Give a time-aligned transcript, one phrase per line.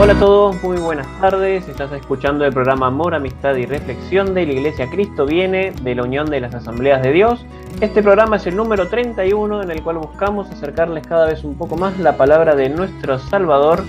[0.00, 1.68] Hola a todos, muy buenas tardes.
[1.68, 6.04] Estás escuchando el programa Amor, Amistad y Reflexión de la Iglesia Cristo Viene de la
[6.04, 7.44] Unión de las Asambleas de Dios.
[7.80, 11.76] Este programa es el número 31 en el cual buscamos acercarles cada vez un poco
[11.76, 13.82] más la palabra de nuestro Salvador.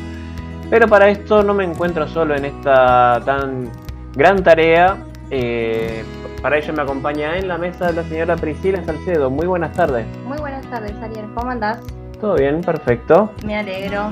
[0.71, 3.70] Pero para esto no me encuentro solo en esta tan
[4.16, 4.97] gran tarea.
[5.30, 6.04] Eh,
[6.41, 9.30] para ello me acompaña en la mesa la señora Priscila Salcedo.
[9.30, 10.07] Muy buenas tardes.
[10.25, 11.28] Muy buenas tardes, Ariel.
[11.36, 11.80] ¿Cómo andás?
[12.19, 13.32] Todo bien, perfecto.
[13.46, 14.10] Me alegro.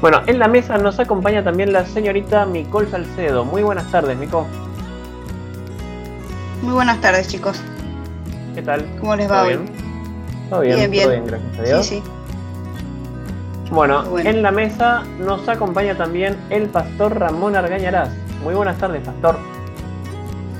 [0.00, 3.44] Bueno, en la mesa nos acompaña también la señorita Micol Salcedo.
[3.44, 4.46] Muy buenas tardes, Mico.
[6.62, 7.60] Muy buenas tardes, chicos.
[8.54, 8.86] ¿Qué tal?
[8.98, 9.66] ¿Cómo les va bien?
[10.48, 10.76] ¿Todo bien?
[10.76, 11.04] Bien, bien.
[11.04, 11.86] ¿Todo bien, gracias a Dios?
[11.86, 12.02] Sí, sí.
[13.70, 14.28] Bueno, Bueno.
[14.28, 18.08] en la mesa nos acompaña también el pastor Ramón Argañarás.
[18.42, 19.38] Muy buenas tardes, pastor.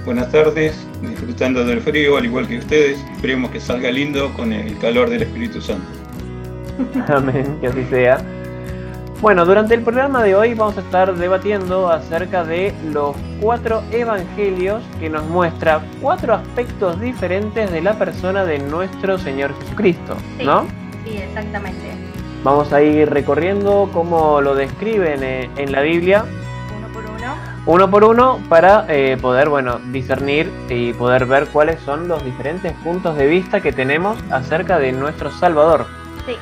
[0.04, 2.98] Buenas tardes, disfrutando del frío al igual que ustedes.
[3.16, 5.86] Esperemos que salga lindo con el calor del Espíritu Santo.
[7.08, 8.22] Amén, que así sea.
[9.20, 14.82] Bueno, durante el programa de hoy vamos a estar debatiendo acerca de los cuatro evangelios
[14.98, 20.44] que nos muestra cuatro aspectos diferentes de la persona de nuestro Señor Jesucristo, Sí.
[20.44, 20.66] ¿no?
[21.04, 21.91] Sí, exactamente.
[22.42, 26.24] Vamos a ir recorriendo cómo lo describen eh, en la Biblia
[26.78, 27.34] Uno por uno.
[27.66, 32.72] uno por uno para eh, poder bueno discernir y poder ver cuáles son los diferentes
[32.82, 35.84] puntos de vista que tenemos acerca de nuestro Salvador.
[36.24, 36.36] Sí.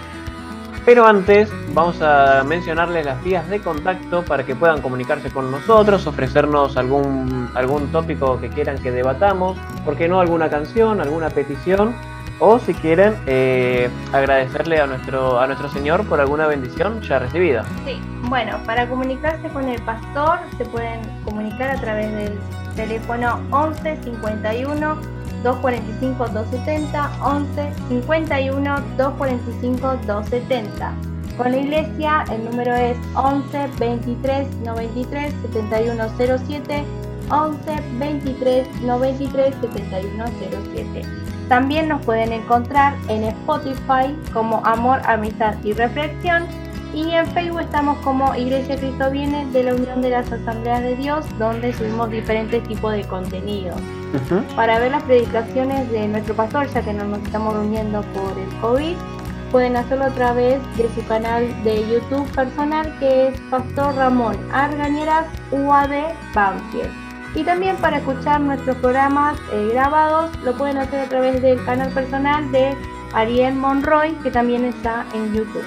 [0.88, 6.06] Pero antes vamos a mencionarles las vías de contacto para que puedan comunicarse con nosotros,
[6.06, 11.94] ofrecernos algún, algún tópico que quieran que debatamos, ¿por qué no alguna canción, alguna petición?
[12.40, 17.66] O si quieren eh, agradecerle a nuestro, a nuestro Señor por alguna bendición ya recibida.
[17.84, 18.00] Sí.
[18.22, 22.38] Bueno, para comunicarse con el pastor se pueden comunicar a través del
[22.76, 30.92] teléfono 11 51 245 270 11 51 245 270.
[31.36, 36.84] Con la iglesia el número es 11 23 93 7107
[37.30, 41.02] 11 23 93 7107.
[41.48, 46.44] También nos pueden encontrar en Spotify como Amor, Amistad y Reflexión
[46.94, 50.96] y en Facebook estamos como Iglesia Cristo Viene de la Unión de las Asambleas de
[50.96, 53.74] Dios donde subimos diferentes tipos de contenido.
[54.56, 58.60] Para ver las predicaciones de nuestro pastor, ya que no nos estamos reuniendo por el
[58.60, 58.96] COVID,
[59.52, 65.26] pueden hacerlo a través de su canal de YouTube personal que es Pastor Ramón Argañeras
[65.50, 66.90] UAD Banfield.
[67.34, 71.90] Y también para escuchar nuestros programas eh, grabados lo pueden hacer a través del canal
[71.90, 72.74] personal de
[73.12, 75.64] Ariel Monroy que también está en YouTube.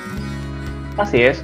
[0.97, 1.41] Así es.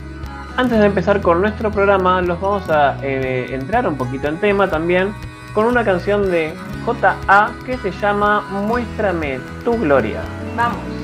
[0.58, 4.70] Antes de empezar con nuestro programa, los vamos a eh, entrar un poquito en tema
[4.70, 5.14] también
[5.54, 6.54] con una canción de
[6.86, 10.22] JA que se llama Muéstrame tu gloria.
[10.56, 10.97] Vamos.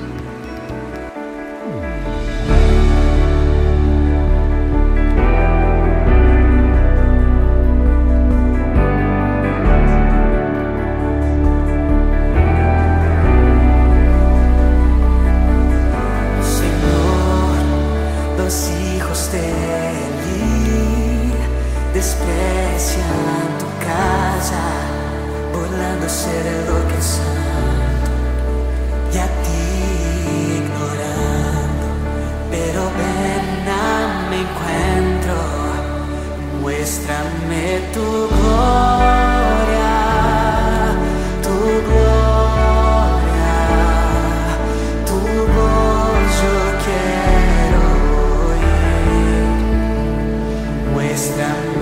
[51.35, 51.72] Muéstrame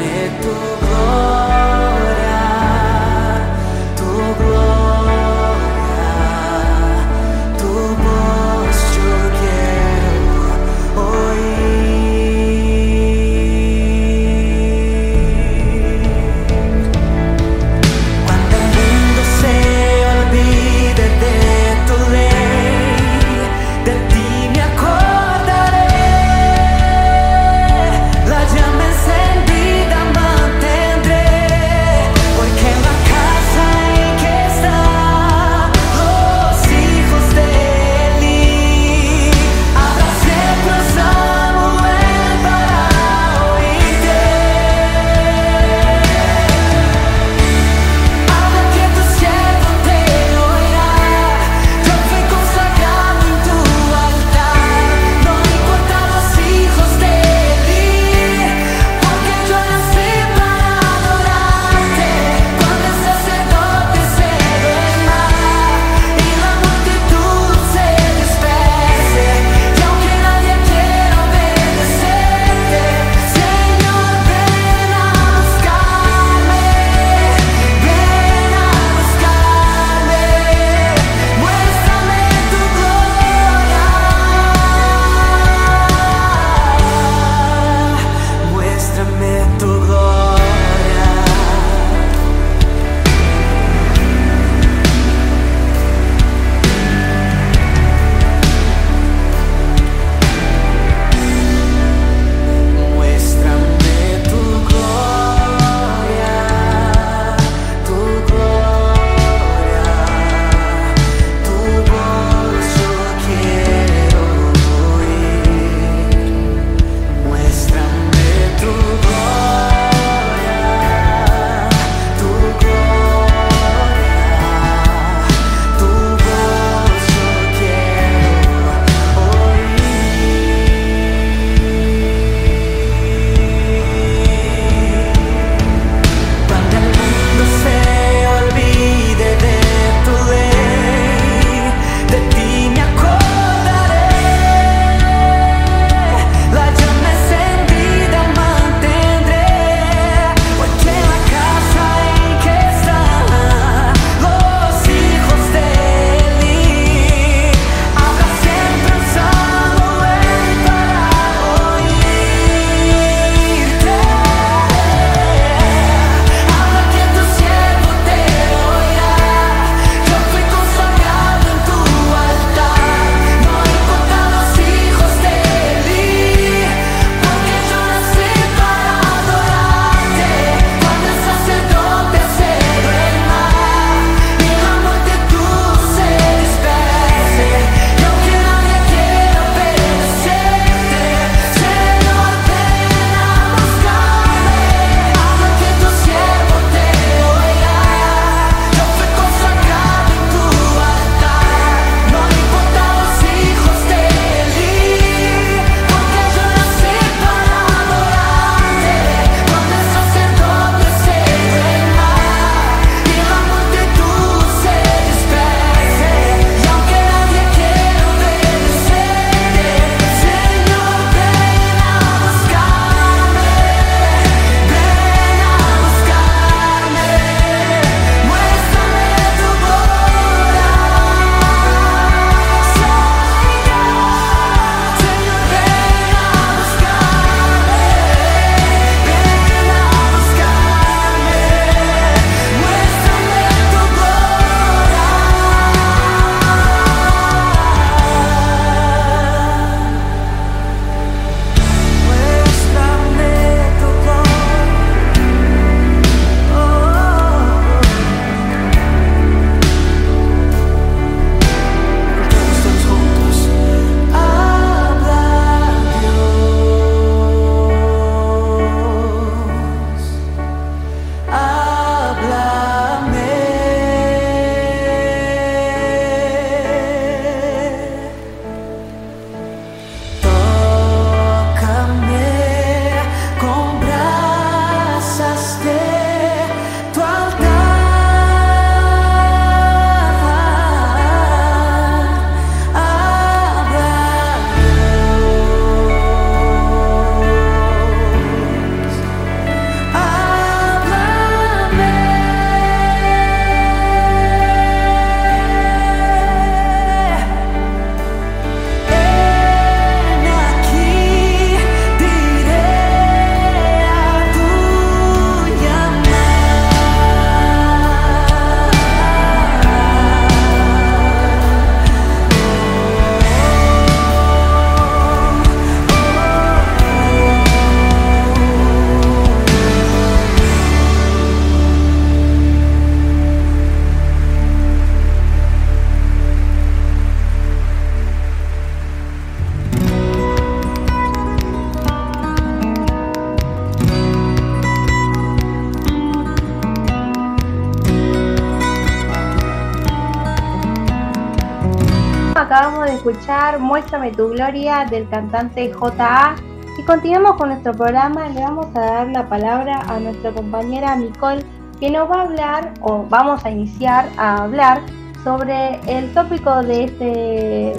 [353.60, 356.36] Muéstrame tu gloria del cantante JA
[356.78, 358.30] y continuamos con nuestro programa.
[358.30, 361.44] Le vamos a dar la palabra a nuestra compañera Nicole
[361.80, 364.82] que nos va a hablar o vamos a iniciar a hablar
[365.24, 367.06] sobre el tópico de este,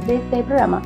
[0.06, 0.82] de este programa.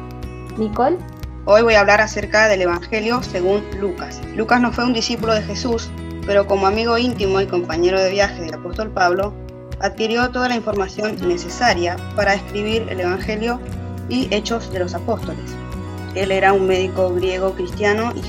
[0.56, 0.98] Nicole.
[1.46, 4.20] Hoy voy a hablar acerca del Evangelio según Lucas.
[4.34, 5.90] Lucas no fue un discípulo de Jesús,
[6.26, 9.34] pero como amigo íntimo y compañero de viaje del apóstol Pablo,
[9.80, 13.60] adquirió toda la información necesaria para escribir el Evangelio
[14.08, 15.56] y Hechos de los Apóstoles.
[16.14, 18.22] Él era un médico griego cristiano y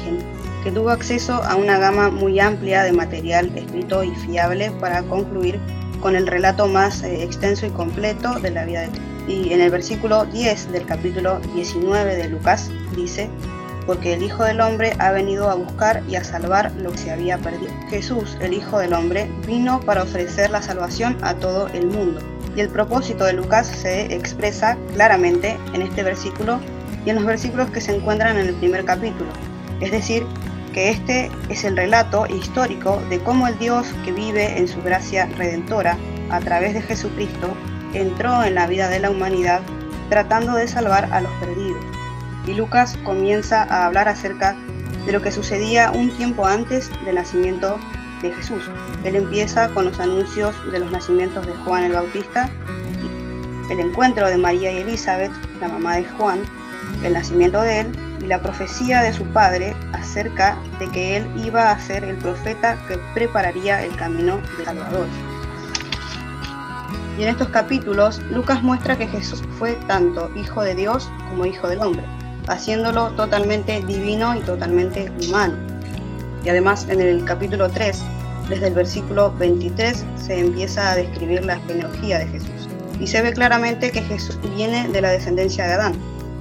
[0.63, 5.60] que tuvo acceso a una gama muy amplia de material escrito y fiable para concluir
[6.01, 9.07] con el relato más eh, extenso y completo de la vida de Cristo.
[9.27, 13.29] Y en el versículo 10 del capítulo 19 de Lucas dice,
[13.86, 17.12] porque el Hijo del Hombre ha venido a buscar y a salvar lo que se
[17.12, 17.74] había perdido.
[17.89, 22.19] Jesús, el Hijo del Hombre, vino para ofrecer la salvación a todo el mundo.
[22.57, 26.59] Y el propósito de Lucas se expresa claramente en este versículo
[27.05, 29.29] y en los versículos que se encuentran en el primer capítulo.
[29.79, 30.25] Es decir,
[30.73, 35.27] que este es el relato histórico de cómo el Dios que vive en su gracia
[35.37, 35.97] redentora
[36.31, 37.55] a través de Jesucristo
[37.93, 39.61] entró en la vida de la humanidad
[40.09, 41.85] tratando de salvar a los perdidos
[42.47, 44.55] y Lucas comienza a hablar acerca
[45.05, 47.77] de lo que sucedía un tiempo antes del nacimiento
[48.21, 48.63] de Jesús.
[49.03, 52.50] Él empieza con los anuncios de los nacimientos de Juan el Bautista,
[53.69, 56.39] el encuentro de María y Elizabeth, la mamá de Juan,
[57.03, 57.88] el nacimiento de él
[58.21, 62.77] y la profecía de su padre acerca de que él iba a ser el profeta
[62.88, 65.07] que prepararía el camino del Salvador.
[67.17, 71.67] Y en estos capítulos, Lucas muestra que Jesús fue tanto hijo de Dios como hijo
[71.67, 72.05] del hombre
[72.47, 75.55] haciéndolo totalmente divino y totalmente humano.
[76.48, 78.01] Y además en el capítulo 3,
[78.48, 82.70] desde el versículo 23, se empieza a describir la genealogía de Jesús.
[83.01, 85.96] Y se ve claramente que Jesús viene de la descendencia de Adán,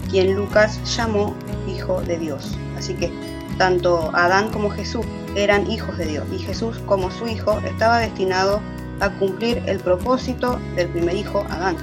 [0.08, 1.34] quien Lucas llamó
[1.66, 2.56] hijo de Dios.
[2.78, 3.10] Así que
[3.58, 8.60] tanto Adán como Jesús eran hijos de Dios y Jesús como su hijo estaba destinado
[9.00, 11.78] a cumplir el propósito del primer hijo Adán,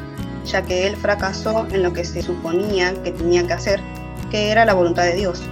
[0.46, 3.82] ya que él fracasó en lo que se suponía que tenía que hacer
[4.32, 5.44] que era la voluntad de Dios.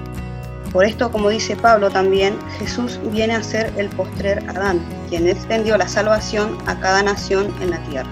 [0.72, 5.78] Por esto, como dice Pablo también, Jesús viene a ser el postrer Adán, quien extendió
[5.78, 8.10] la salvación a cada nación en la tierra.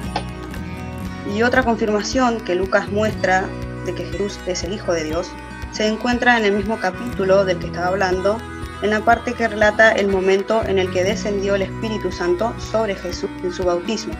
[1.33, 3.45] Y otra confirmación que Lucas muestra
[3.85, 5.31] de que Jesús es el Hijo de Dios
[5.71, 8.37] se encuentra en el mismo capítulo del que estaba hablando,
[8.81, 12.95] en la parte que relata el momento en el que descendió el Espíritu Santo sobre
[12.95, 14.13] Jesús en su bautismo.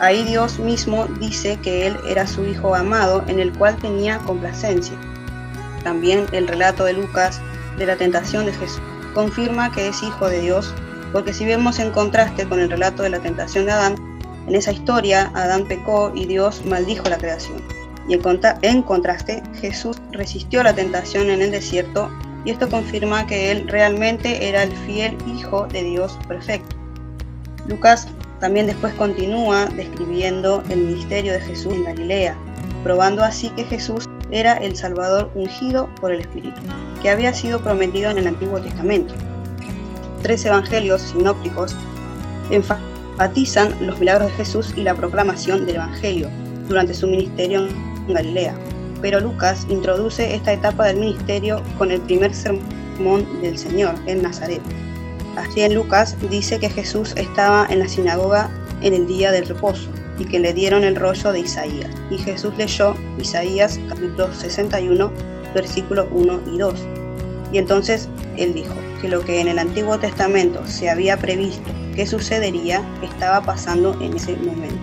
[0.00, 4.96] Ahí Dios mismo dice que Él era su Hijo amado en el cual tenía complacencia.
[5.82, 7.40] También el relato de Lucas
[7.78, 8.80] de la tentación de Jesús
[9.14, 10.74] confirma que es hijo de Dios,
[11.12, 13.94] porque si vemos en contraste con el relato de la tentación de Adán,
[14.46, 17.62] en esa historia Adán pecó y Dios maldijo la creación.
[18.06, 18.18] Y
[18.62, 22.10] en contraste, Jesús resistió la tentación en el desierto
[22.44, 26.76] y esto confirma que él realmente era el fiel Hijo de Dios perfecto.
[27.66, 28.08] Lucas
[28.40, 32.36] también después continúa describiendo el ministerio de Jesús en Galilea,
[32.82, 36.60] probando así que Jesús era el Salvador ungido por el Espíritu,
[37.00, 39.14] que había sido prometido en el Antiguo Testamento.
[40.22, 41.76] Tres evangelios sinópticos
[42.50, 46.28] enfatizan los milagros de Jesús y la proclamación del Evangelio
[46.68, 47.68] durante su ministerio
[48.08, 48.54] en Galilea,
[49.00, 54.62] pero Lucas introduce esta etapa del ministerio con el primer sermón del Señor en Nazaret.
[55.36, 58.50] Así en Lucas dice que Jesús estaba en la sinagoga
[58.82, 59.88] en el día del reposo
[60.18, 61.90] y que le dieron el rollo de Isaías.
[62.10, 65.12] Y Jesús leyó Isaías capítulo 61,
[65.54, 66.74] versículos 1 y 2.
[67.52, 72.06] Y entonces él dijo que lo que en el Antiguo Testamento se había previsto que
[72.06, 74.74] sucedería estaba pasando en ese momento.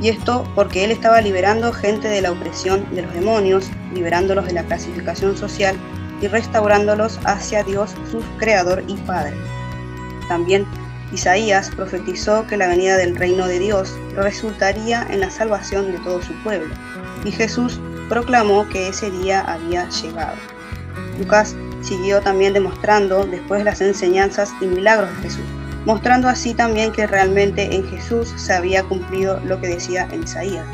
[0.00, 4.52] Y esto porque él estaba liberando gente de la opresión de los demonios, liberándolos de
[4.52, 5.76] la clasificación social
[6.20, 9.34] y restaurándolos hacia Dios, su creador y padre.
[10.28, 10.66] También
[11.12, 16.20] Isaías profetizó que la venida del reino de Dios resultaría en la salvación de todo
[16.20, 16.74] su pueblo,
[17.24, 20.36] y Jesús proclamó que ese día había llegado.
[21.18, 25.44] Lucas siguió también demostrando después las enseñanzas y milagros de Jesús,
[25.84, 30.66] mostrando así también que realmente en Jesús se había cumplido lo que decía en Isaías.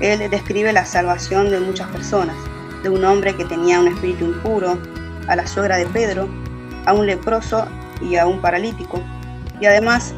[0.00, 2.36] Él describe la salvación de muchas personas,
[2.82, 4.78] de un hombre que tenía un espíritu impuro,
[5.26, 6.28] a la suegra de Pedro,
[6.86, 7.66] a un leproso
[8.00, 9.02] y a un paralítico,
[9.60, 10.14] y además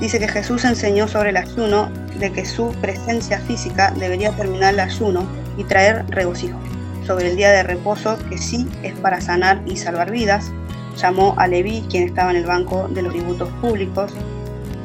[0.00, 4.80] dice que Jesús enseñó sobre el ayuno, de que su presencia física debería terminar el
[4.80, 5.26] ayuno
[5.56, 6.58] y traer regocijo.
[7.06, 10.52] Sobre el día de reposo, que sí es para sanar y salvar vidas,
[10.96, 14.12] llamó a Leví, quien estaba en el banco de los tributos públicos,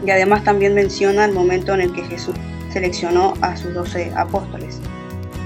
[0.05, 2.35] y además también menciona el momento en el que Jesús
[2.71, 4.79] seleccionó a sus doce apóstoles.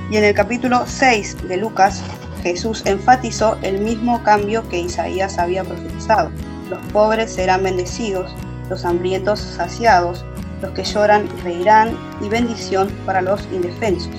[0.10, 2.04] Y en el capítulo 6 de Lucas,
[2.44, 6.30] Jesús enfatizó el mismo cambio que Isaías había profetizado.
[6.70, 8.34] Los pobres serán bendecidos,
[8.70, 10.26] los hambrientos saciados,
[10.62, 14.14] los que lloran reirán y bendición para los indefensos.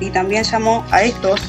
[0.00, 1.40] Y también llamó a estos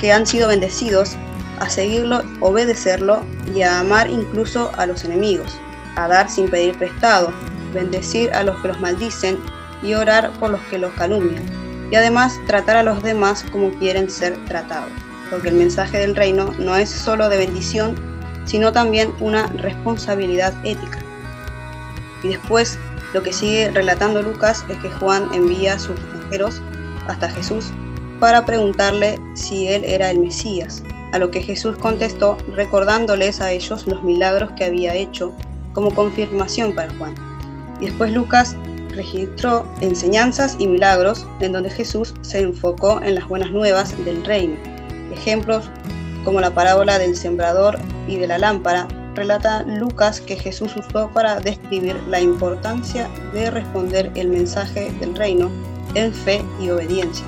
[0.00, 1.16] que han sido bendecidos
[1.60, 3.22] a seguirlo, obedecerlo
[3.54, 5.58] y a amar incluso a los enemigos,
[5.96, 7.32] a dar sin pedir prestado,
[7.72, 9.38] bendecir a los que los maldicen
[9.82, 11.44] y orar por los que los calumnian,
[11.90, 14.90] y además tratar a los demás como quieren ser tratados,
[15.30, 17.94] porque el mensaje del reino no es solo de bendición,
[18.44, 20.98] sino también una responsabilidad ética.
[22.22, 22.78] Y después
[23.12, 26.60] lo que sigue relatando Lucas es que Juan envía a sus mensajeros
[27.06, 27.72] hasta Jesús
[28.20, 30.82] para preguntarle si él era el Mesías,
[31.12, 35.32] a lo que Jesús contestó recordándoles a ellos los milagros que había hecho
[35.72, 37.14] como confirmación para Juan.
[37.80, 38.56] Y después Lucas
[38.90, 44.56] registró enseñanzas y milagros en donde Jesús se enfocó en las buenas nuevas del reino.
[45.12, 45.68] Ejemplos
[46.24, 47.78] como la parábola del sembrador
[48.08, 54.10] y de la lámpara relata Lucas que Jesús usó para describir la importancia de responder
[54.14, 55.50] el mensaje del reino
[55.94, 57.24] en fe y obediencia.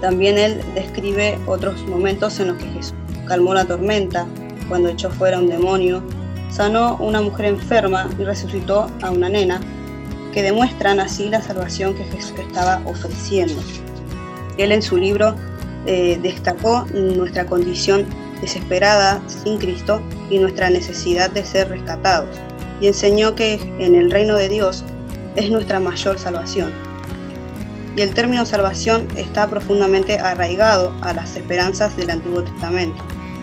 [0.00, 2.94] También él describe otros momentos en los que Jesús
[3.26, 4.26] calmó la tormenta,
[4.68, 6.02] cuando echó fuera un demonio,
[6.50, 9.60] sanó una mujer enferma y resucitó a una nena,
[10.32, 13.60] que demuestran así la salvación que Jesús estaba ofreciendo.
[14.58, 15.34] Él en su libro
[15.86, 18.06] eh, destacó nuestra condición
[18.40, 20.00] desesperada sin Cristo
[20.30, 22.36] y nuestra necesidad de ser rescatados,
[22.80, 24.84] y enseñó que en el reino de Dios
[25.36, 26.72] es nuestra mayor salvación
[27.96, 33.02] y el término salvación está profundamente arraigado a las esperanzas del Antiguo Testamento.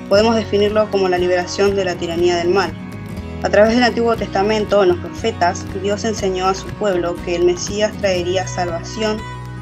[0.09, 2.71] Podemos definirlo como la liberación de la tiranía del mal.
[3.41, 7.45] A través del Antiguo Testamento, en los profetas, Dios enseñó a su pueblo que el
[7.45, 9.17] Mesías traería salvación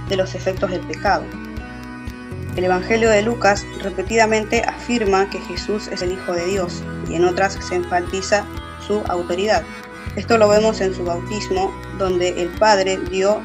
[0.09, 1.23] de los efectos del pecado.
[2.55, 7.23] El Evangelio de Lucas repetidamente afirma que Jesús es el Hijo de Dios y en
[7.23, 8.45] otras se enfatiza
[8.85, 9.63] su autoridad.
[10.17, 13.41] Esto lo vemos en su bautismo, donde el Padre dio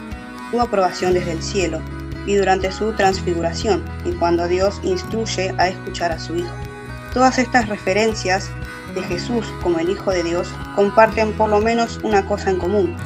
[0.51, 1.81] su aprobación desde el cielo
[2.27, 6.55] y durante su transfiguración y cuando Dios instruye a escuchar a su Hijo.
[7.15, 8.51] Todas estas referencias
[8.93, 12.97] de Jesús como el Hijo de Dios comparten por lo menos una cosa en común.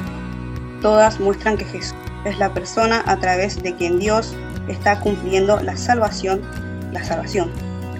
[0.81, 4.35] Todas muestran que Jesús es la persona a través de quien Dios
[4.67, 6.41] está cumpliendo la salvación,
[6.91, 7.49] la salvación.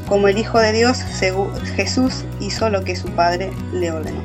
[0.07, 0.99] Como el Hijo de Dios,
[1.75, 4.21] Jesús hizo lo que su Padre le ordenó.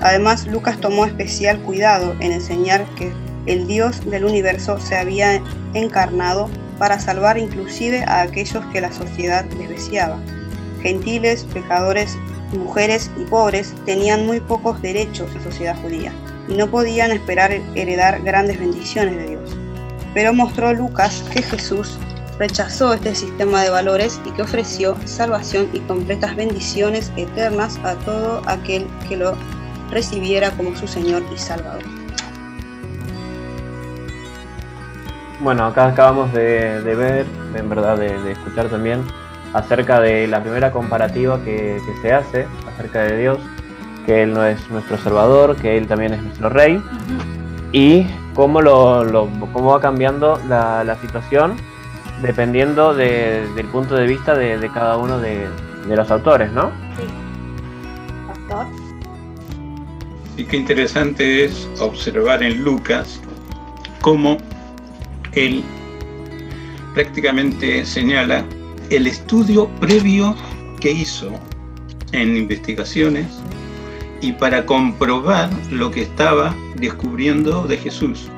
[0.00, 3.12] Además, Lucas tomó especial cuidado en enseñar que
[3.46, 5.40] el Dios del universo se había
[5.74, 10.18] encarnado para salvar inclusive a aquellos que la sociedad despreciaba.
[10.82, 12.16] Gentiles, pecadores,
[12.52, 16.12] mujeres y pobres tenían muy pocos derechos en la sociedad judía
[16.48, 19.56] y no podían esperar heredar grandes bendiciones de Dios.
[20.16, 21.98] Pero mostró Lucas que Jesús
[22.38, 28.40] rechazó este sistema de valores y que ofreció salvación y completas bendiciones eternas a todo
[28.46, 29.34] aquel que lo
[29.90, 31.82] recibiera como su Señor y Salvador.
[35.40, 39.04] Bueno, acá acabamos de, ver, en verdad de, escuchar también,
[39.52, 43.38] acerca de la primera comparativa que, se hace acerca de Dios,
[44.06, 46.82] que Él no es nuestro Salvador, que Él también es nuestro Rey,
[47.72, 51.56] y cómo, lo, cómo va cambiando la, situación
[52.22, 55.48] dependiendo del punto de vista de, cada uno de,
[55.88, 56.70] los autores, ¿no?
[56.96, 57.04] Sí.
[58.28, 58.66] Pastor.
[60.36, 63.20] Y qué interesante es observar en Lucas
[64.02, 64.36] cómo
[65.32, 65.64] él
[66.94, 68.44] prácticamente señala
[68.90, 70.34] el estudio previo
[70.80, 71.30] que hizo
[72.12, 73.26] en investigaciones
[74.20, 78.28] y para comprobar lo que estaba descubriendo de Jesús.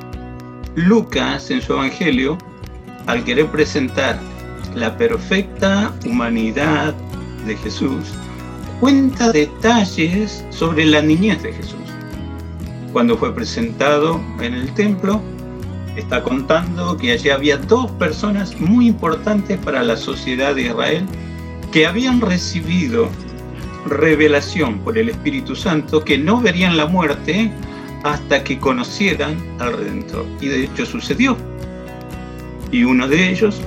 [0.74, 2.38] Lucas en su Evangelio,
[3.06, 4.18] al querer presentar
[4.74, 6.94] la perfecta humanidad
[7.46, 8.14] de Jesús,
[8.80, 11.78] cuenta detalles sobre la niñez de Jesús.
[12.92, 15.20] Cuando fue presentado en el templo,
[15.96, 21.04] está contando que allí había dos personas muy importantes para la sociedad de Israel
[21.72, 23.10] que habían recibido
[23.90, 27.50] revelación por el Espíritu Santo que no verían la muerte
[28.04, 30.26] hasta que conocieran al Redentor.
[30.40, 31.36] Y de hecho sucedió.
[32.70, 33.60] Y uno de ellos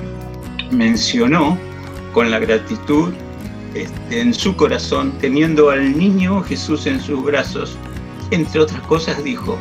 [0.72, 1.58] mencionó
[2.14, 3.14] con la gratitud
[3.74, 7.78] este, en su corazón, teniendo al niño Jesús en sus brazos,
[8.32, 9.58] entre otras cosas dijo,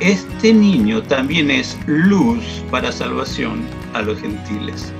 [0.00, 3.64] este niño también es luz para salvación
[3.94, 4.92] a los gentiles.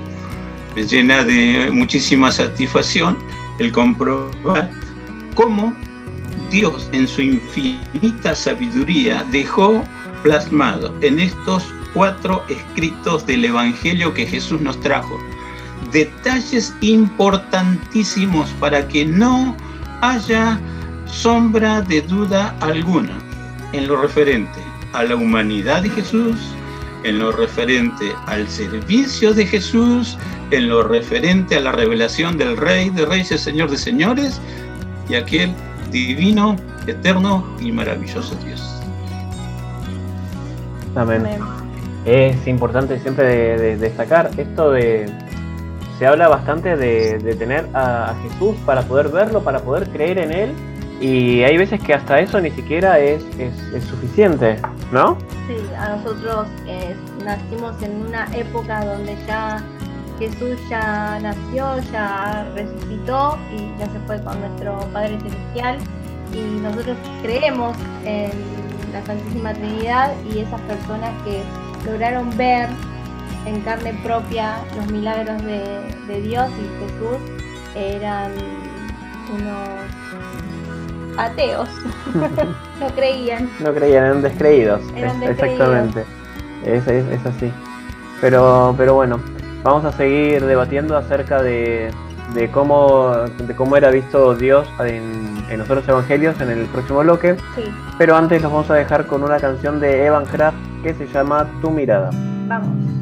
[0.75, 3.17] Me llena de muchísima satisfacción
[3.59, 4.71] el comprobar
[5.37, 5.71] cómo
[6.49, 9.83] Dios en su infinita sabiduría dejó
[10.23, 15.15] plasmado en estos cuatro escritos del Evangelio que Jesús nos trajo.
[15.91, 19.55] Detalles importantísimos para que no
[20.01, 20.59] haya
[21.05, 23.15] sombra de duda alguna
[23.73, 24.59] en lo referente
[24.93, 26.35] a la humanidad de Jesús,
[27.03, 30.17] en lo referente al servicio de Jesús,
[30.49, 34.41] en lo referente a la revelación del Rey de Reyes, Señor de Señores,
[35.09, 35.53] y aquel
[35.91, 38.81] divino, eterno y maravilloso Dios.
[40.95, 41.23] Amén.
[42.05, 45.05] Es importante siempre destacar esto de...
[45.99, 50.53] Se habla bastante de, tener a, Jesús para poder verlo, para poder creer en Él,
[51.01, 54.57] y hay veces que hasta eso ni siquiera es, es, suficiente,
[54.91, 55.17] ¿no?
[55.47, 59.63] Sí, a nosotros eh, nacimos en una época donde ya
[60.19, 65.77] Jesús ya nació, ya resucitó y ya se fue con nuestro Padre Celestial
[66.33, 68.31] y nosotros creemos en
[68.91, 71.43] la Santísima Trinidad y esas personas que
[71.89, 72.67] lograron ver
[73.45, 77.17] en carne propia los milagros de, Dios y Jesús
[77.75, 78.31] eran
[79.33, 79.69] unos
[81.17, 81.69] ateos,
[82.79, 83.49] no creían.
[83.59, 84.81] No creían, eran descreídos.
[84.95, 86.03] Exactamente,
[86.65, 87.51] es, es, así.
[88.19, 89.19] Pero, pero bueno,
[89.67, 91.91] vamos a seguir debatiendo acerca de,
[92.33, 96.99] de cómo, de cómo era visto Dios en, en los otros evangelios en el próximo
[96.99, 97.35] bloque.
[97.97, 101.45] Pero antes los vamos a dejar con una canción de Evan Kraft que se llama
[101.61, 102.11] Tu mirada.
[102.47, 102.96] Vamos.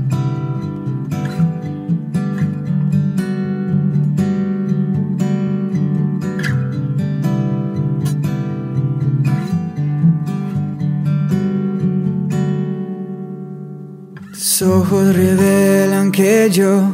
[14.65, 16.91] Ojos revelan que yo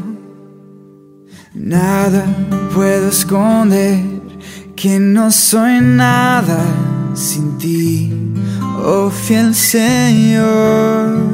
[1.53, 2.25] nada
[2.73, 3.99] puedo esconder,
[4.75, 6.59] que no soy nada
[7.13, 8.13] sin ti,
[8.83, 11.31] oh fiel Señor.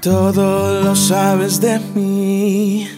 [0.00, 2.88] Todo lo sabes de mí.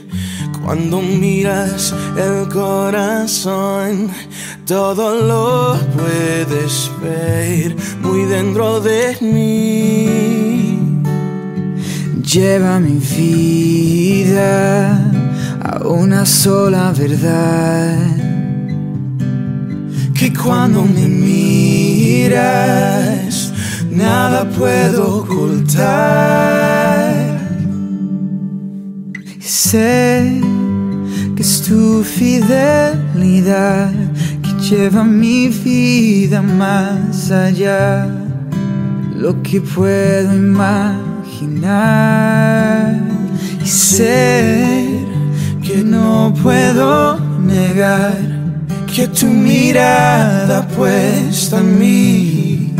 [0.66, 4.10] Cuando miras el corazón,
[4.66, 11.04] todo lo puedes ver muy dentro de mí.
[12.20, 14.98] Lleva mi vida
[15.62, 17.96] a una sola verdad.
[20.18, 22.32] Que cuando me miras,
[23.88, 26.85] nada puedo ocultar.
[29.46, 30.40] Sé
[31.36, 33.92] que es tu fidelidad
[34.42, 38.08] que lleva mi vida más allá
[39.14, 41.70] lo que puedo imaginar
[43.64, 45.00] y sé
[45.62, 48.16] que no puedo negar
[48.92, 52.72] que tu mirada puesta en mí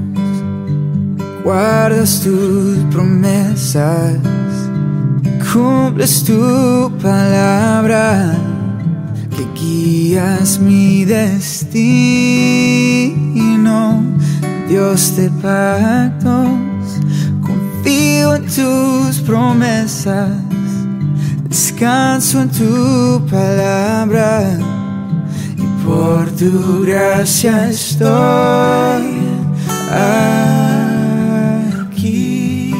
[1.44, 4.18] guardas tus promesas,
[5.52, 8.34] cumples tu palabra,
[9.30, 11.94] que guías mi destino.
[14.68, 16.73] Dios de pactos
[18.24, 20.30] confío en tus promesas,
[21.48, 24.58] descanso en tu palabra
[25.56, 29.04] y por tu gracia estoy
[31.90, 32.74] aquí.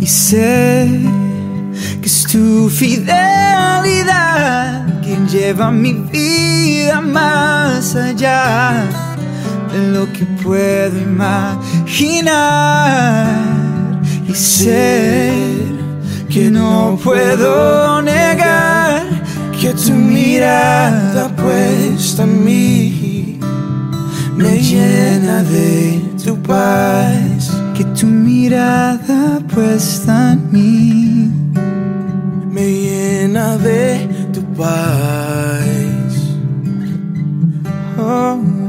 [0.00, 0.88] Y sé
[2.00, 3.90] que es tu fidelidad
[5.02, 8.86] quien lleva mi vida más allá
[9.72, 11.79] de lo que puedo imaginar
[14.28, 15.34] y ser
[16.28, 19.02] que no puedo negar
[19.60, 23.38] que tu mirada puesta en mí
[24.36, 31.30] me llena de tu paz que tu mirada puesta en mí
[32.52, 35.58] me llena de tu paz
[37.98, 38.59] oh.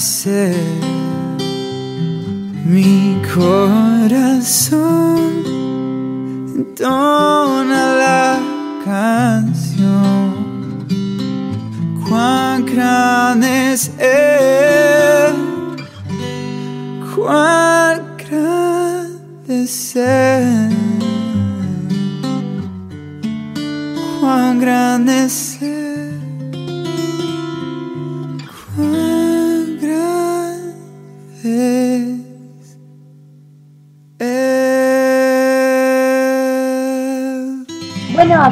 [0.00, 0.56] Es
[2.64, 4.80] mi corazón
[6.56, 8.40] entona la
[8.82, 10.30] canción.
[12.08, 13.90] Cuán grande es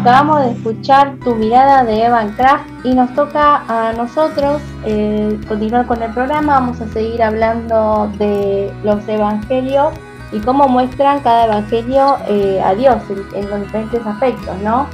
[0.09, 5.87] acabamos de escuchar tu mirada de Evan Kraft y nos toca a nosotros eh, continuar
[5.87, 6.61] con el programa.
[6.61, 9.93] Vamos a seguir hablando de los evangelios
[10.33, 12.97] y cómo muestran cada evangelio eh, a Dios
[13.35, 14.87] en, los diferentes aspectos, ¿no?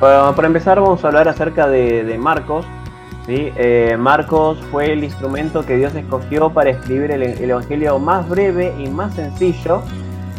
[0.00, 2.66] Para, empezar vamos a hablar acerca de, Marcos.
[3.26, 3.52] ¿sí?
[3.54, 8.88] Eh, Marcos fue el instrumento que Dios escogió para escribir el Evangelio más breve y
[8.88, 9.80] más sencillo,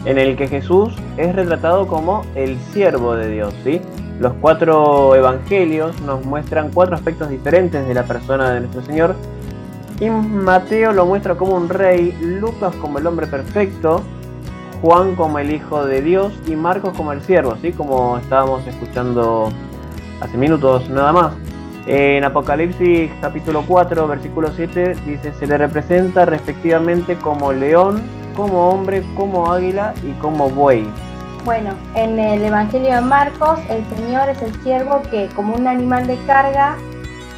[0.05, 3.53] en el que Jesús es retratado como el siervo de Dios.
[3.63, 3.81] ¿sí?
[4.19, 9.15] Los cuatro evangelios nos muestran cuatro aspectos diferentes de la persona de nuestro Señor.
[9.99, 14.01] Y Mateo lo muestra como un rey, Lucas como el hombre perfecto,
[14.81, 17.71] Juan como el Hijo de Dios y Marcos como el siervo, ¿sí?
[17.71, 19.49] como estábamos escuchando
[20.19, 21.33] hace minutos nada más.
[21.85, 28.01] En Apocalipsis capítulo 4, versículo 7 dice, se le representa respectivamente como león,
[28.33, 30.87] como hombre, como águila y como buey.
[31.45, 36.07] Bueno, en el Evangelio de Marcos, el Señor es el siervo que, como un animal
[36.07, 36.77] de carga,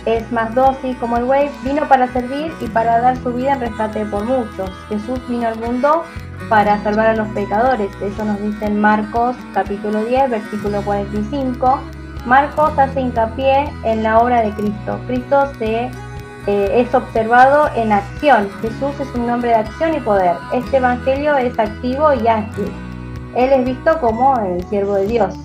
[0.05, 3.61] es más dócil como el buey, vino para servir y para dar su vida en
[3.61, 4.69] rescate por muchos.
[4.89, 6.03] Jesús vino al mundo
[6.49, 7.89] para salvar a los pecadores.
[8.01, 11.79] Eso nos dice en Marcos capítulo 10, versículo 45.
[12.25, 14.99] Marcos hace hincapié en la obra de Cristo.
[15.07, 15.89] Cristo se,
[16.47, 18.49] eh, es observado en acción.
[18.61, 20.35] Jesús es un hombre de acción y poder.
[20.53, 22.71] Este evangelio es activo y ágil.
[23.35, 25.35] Él es visto como el siervo de Dios.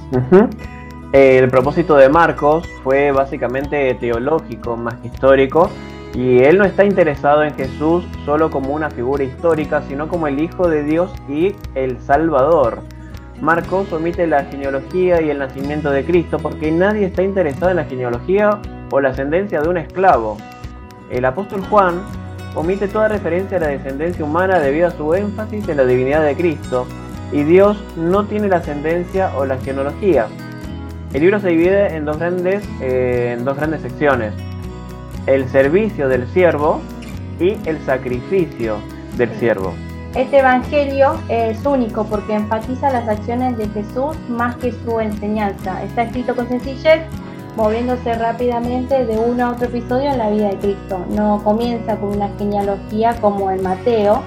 [1.12, 5.68] El propósito de Marcos fue básicamente teológico más que histórico
[6.14, 10.40] y él no está interesado en Jesús solo como una figura histórica, sino como el
[10.40, 12.82] Hijo de Dios y el Salvador.
[13.40, 17.84] Marcos omite la genealogía y el nacimiento de Cristo porque nadie está interesado en la
[17.84, 18.60] genealogía
[18.92, 20.36] o la ascendencia de un esclavo.
[21.10, 22.00] El apóstol Juan
[22.54, 26.36] omite toda referencia a la descendencia humana debido a su énfasis en la divinidad de
[26.36, 26.86] Cristo
[27.32, 30.26] y Dios no tiene la ascendencia o la genealogía.
[31.12, 34.32] El libro se divide en dos grandes, eh, en dos grandes secciones.
[35.26, 36.80] El servicio del siervo
[37.40, 38.76] y el sacrificio
[39.16, 39.74] del siervo.
[40.14, 45.82] Este evangelio es único porque enfatiza las acciones de Jesús más que su enseñanza.
[45.84, 47.02] Está escrito con sencillez,
[47.60, 51.04] moviéndose rápidamente de uno a otro episodio en la vida de Cristo.
[51.10, 54.22] No comienza con una genealogía como en Mateo,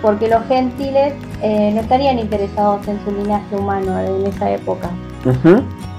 [0.00, 1.12] porque los gentiles
[1.42, 4.88] eh, no estarían interesados en su linaje humano en esa época.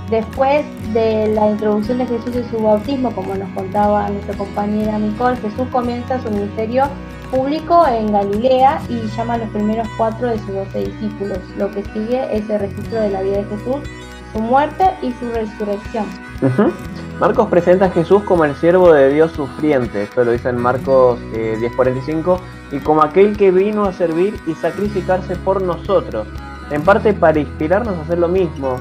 [0.09, 5.37] Después de la introducción de Jesús y su bautismo, como nos contaba nuestra compañera Nicole,
[5.37, 6.85] Jesús comienza su ministerio
[7.29, 11.37] público en Galilea y llama a los primeros cuatro de sus doce discípulos.
[11.57, 13.87] Lo que sigue es el registro de la vida de Jesús,
[14.33, 16.30] su muerte y su resurrección.
[17.19, 21.19] Marcos presenta a Jesús como el siervo de Dios sufriente, esto lo dice en Marcos
[21.35, 22.39] eh, 10:45,
[22.71, 26.27] y como aquel que vino a servir y sacrificarse por nosotros,
[26.71, 28.77] en parte para inspirarnos a hacer lo mismo.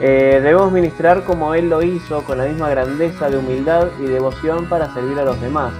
[0.00, 4.66] Eh, debemos ministrar como Él lo hizo, con la misma grandeza de humildad y devoción
[4.66, 5.72] para servir a los demás.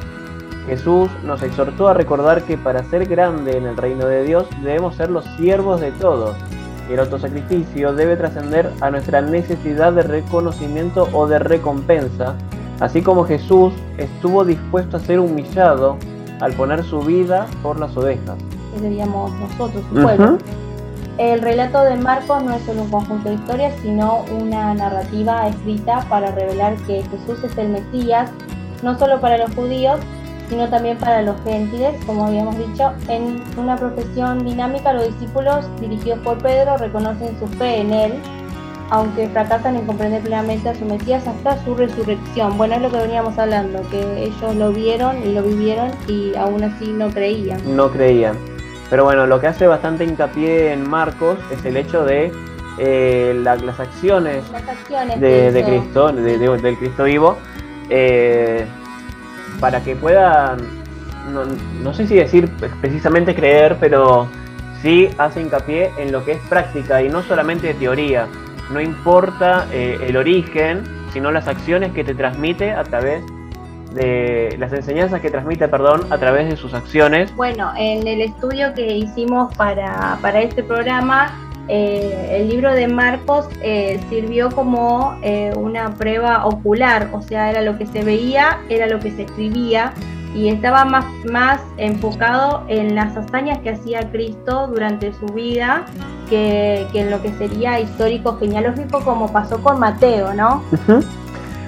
[0.67, 4.97] Jesús nos exhortó a recordar que para ser grande en el reino de Dios debemos
[4.97, 6.37] ser los siervos de todos.
[6.89, 12.35] El autosacrificio debe trascender a nuestra necesidad de reconocimiento o de recompensa,
[12.81, 15.99] así como Jesús estuvo dispuesto a ser humillado
[16.41, 18.37] al poner su vida por las ovejas.
[18.73, 20.39] que seríamos nosotros, su pueblo.
[21.19, 26.07] El relato de Marcos no es solo un conjunto de historias, sino una narrativa escrita
[26.09, 28.31] para revelar que Jesús es el Mesías,
[28.85, 29.99] no solo para los judíos,
[30.49, 32.93] sino también para los gentiles, como habíamos dicho.
[33.09, 38.15] En una profesión dinámica, los discípulos, dirigidos por Pedro, reconocen su fe en él,
[38.91, 42.57] aunque fracasan en comprender plenamente a su Mesías hasta su resurrección.
[42.57, 46.63] Bueno, es lo que veníamos hablando, que ellos lo vieron y lo vivieron y aún
[46.65, 47.61] así no creían.
[47.77, 48.37] no creían.
[48.89, 52.33] Pero bueno, lo que hace bastante hincapié en Marcos es el hecho de
[52.81, 57.37] eh, la- las acciones Las acciones de, Cristo, de- de- del Cristo vivo,
[57.91, 58.65] eh,
[59.61, 60.59] para que puedan,
[61.33, 61.45] no,
[61.83, 64.29] no sé si decir precisamente creer, pero
[64.83, 68.27] sí hace hincapié en lo que es práctica y no solamente teoría.
[68.71, 73.25] No importa eh, el origen, sino las acciones que te transmite a través
[73.95, 77.35] de las enseñanzas que transmite, perdón, a través de sus acciones.
[77.35, 83.47] Bueno, en el estudio que hicimos para, para este programa, eh, el libro de Marcos
[83.63, 88.87] eh, sirvió como eh, una prueba ocular, o sea, era lo que se veía, era
[88.87, 89.93] lo que se escribía
[90.35, 95.85] y estaba más, más enfocado en las hazañas que hacía Cristo durante su vida
[96.31, 100.63] que, en lo que sería histórico genealógico como pasó con Mateo, ¿no?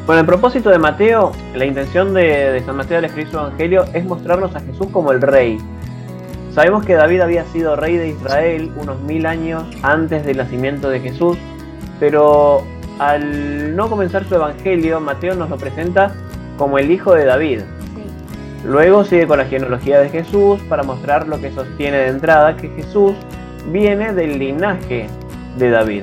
[0.07, 3.85] Bueno, el propósito de Mateo, la intención de, de San Mateo al escribir su evangelio
[3.93, 5.59] es mostrarnos a Jesús como el rey.
[6.53, 11.01] Sabemos que David había sido rey de Israel unos mil años antes del nacimiento de
[11.01, 11.39] Jesús,
[12.01, 12.65] pero
[12.99, 16.13] al no comenzar su evangelio, Mateo nos lo presenta
[16.59, 17.61] como el hijo de David.
[18.65, 22.69] Luego sigue con la genealogía de Jesús para mostrar lo que sostiene de entrada, que
[22.69, 23.15] Jesús
[23.73, 25.07] viene del linaje
[25.57, 26.03] de David.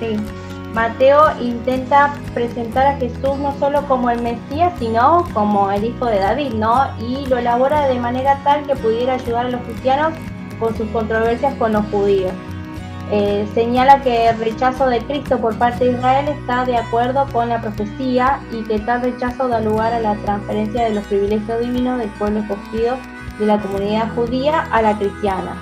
[0.00, 0.43] Sí.
[0.74, 6.18] Mateo intenta presentar a Jesús no solo como el Mesías, sino como el hijo de
[6.18, 6.86] David, ¿no?
[6.98, 10.12] Y lo elabora de manera tal que pudiera ayudar a los cristianos
[10.58, 12.32] con sus controversias con los judíos.
[13.12, 17.50] Eh, señala que el rechazo de Cristo por parte de Israel está de acuerdo con
[17.50, 22.00] la profecía y que tal rechazo da lugar a la transferencia de los privilegios divinos
[22.00, 22.96] del pueblo escogido
[23.38, 25.56] de la comunidad judía a la cristiana.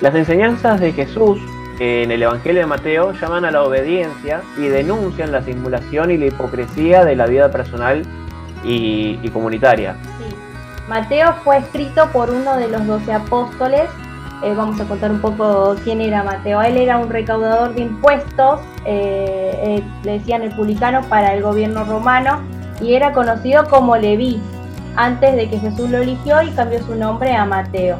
[0.00, 1.40] Las enseñanzas de Jesús
[1.78, 6.26] en el Evangelio de Mateo llaman a la obediencia y denuncian la simulación y la
[6.26, 8.02] hipocresía de la vida personal
[8.62, 9.96] y, comunitaria.
[10.88, 13.88] Mateo fue escrito por uno de los doce apóstoles.
[14.42, 16.62] Eh, vamos a contar un poco quién era Mateo.
[16.62, 21.84] Él era un recaudador de impuestos, eh, eh, le decían el publicano para el gobierno
[21.84, 22.40] romano,
[22.80, 24.40] y era conocido como Leví,
[24.96, 27.96] antes de que Jesús lo eligió y cambió su nombre a Mateo.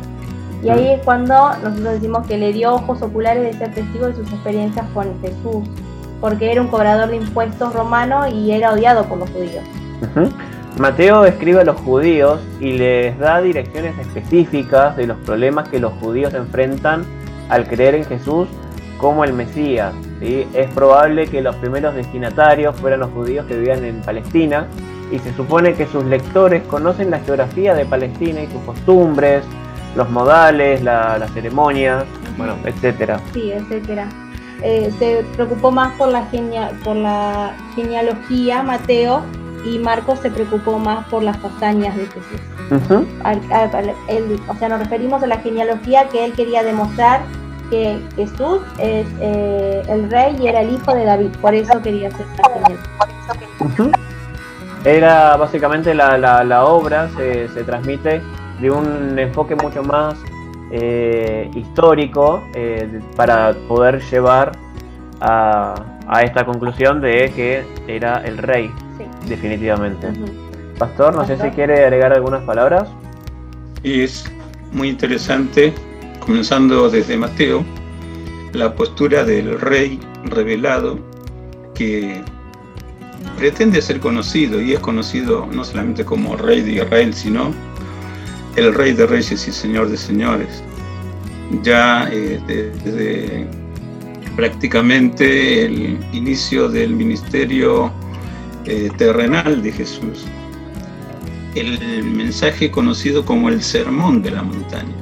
[0.64, 4.14] Y ahí es cuando nosotros decimos que le dio ojos oculares de ser testigo de
[4.14, 5.68] sus experiencias con Jesús,
[6.22, 9.62] porque era un cobrador de impuestos romano y era odiado por los judíos.
[10.78, 15.92] Mateo escribe a los judíos y les da direcciones específicas de los problemas que los
[16.00, 17.04] judíos enfrentan
[17.50, 18.48] al creer en Jesús
[18.96, 19.92] como el Mesías.
[20.20, 20.46] ¿sí?
[20.54, 24.66] Es probable que los primeros destinatarios fueran los judíos que vivían en Palestina
[25.12, 29.44] y se supone que sus lectores conocen la geografía de Palestina y sus costumbres,
[29.96, 32.04] los modales, la- las ceremonias,
[32.36, 33.20] bueno, etcétera.
[33.32, 34.08] Sí, etcétera.
[34.62, 39.22] Eh, se preocupó más por la, genia- por la genealogía, Mateo,
[39.64, 42.40] y Marcos se preocupó más por las hazañas de Jesús.
[42.70, 43.06] Ujú.
[43.24, 47.20] Al- al- al- él- o sea, nos referimos a la genealogía que él quería demostrar
[47.70, 52.10] que Jesús es eh, el rey y era el hijo de David, por eso quería
[52.10, 52.78] ser genealogía.
[53.60, 53.90] Ujú.
[54.84, 58.22] Era básicamente la, la- la obra se, se transmite
[58.60, 60.14] de un enfoque mucho más
[60.70, 64.52] eh, histórico eh, para poder llevar
[65.20, 65.74] a,
[66.08, 69.04] a esta conclusión de que era el rey, Sí.
[69.28, 70.08] definitivamente.
[70.78, 72.88] Pastor, no sé si quiere agregar algunas palabras.
[73.82, 74.30] Y es
[74.72, 75.72] muy interesante,
[76.24, 77.64] comenzando desde Mateo,
[78.52, 80.98] la postura del rey revelado
[81.74, 82.22] que
[83.36, 87.50] pretende ser conocido y es conocido no solamente como rey de Israel, sino
[88.56, 90.62] el rey de reyes y señor de señores.
[91.62, 93.46] Ya eh, desde
[94.36, 97.92] prácticamente el inicio del ministerio
[98.64, 100.24] eh, terrenal de Jesús,
[101.54, 104.94] el mensaje conocido como el sermón de la montaña.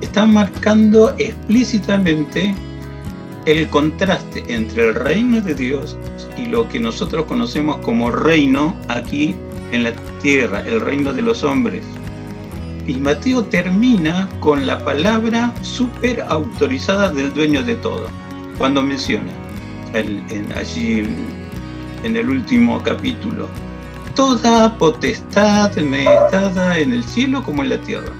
[0.00, 2.54] Está marcando explícitamente
[3.46, 5.98] el contraste entre el reino de Dios
[6.38, 9.34] y lo que nosotros conocemos como reino aquí
[9.72, 9.92] en la
[10.22, 11.84] tierra, el reino de los hombres.
[12.86, 18.08] Y Mateo termina con la palabra super autorizada del dueño de todo,
[18.58, 19.32] cuando menciona
[19.94, 23.48] en- allí en- el último capítulo,
[24.14, 28.12] toda potestad me dada en el cielo como en la tierra.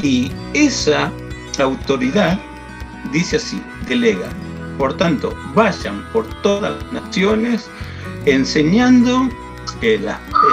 [0.00, 1.10] Y esa
[1.58, 2.38] autoridad
[3.12, 4.28] dice así, delega.
[4.78, 7.68] Por tanto, vayan por todas las naciones
[8.26, 9.28] enseñando
[9.82, 10.00] eh,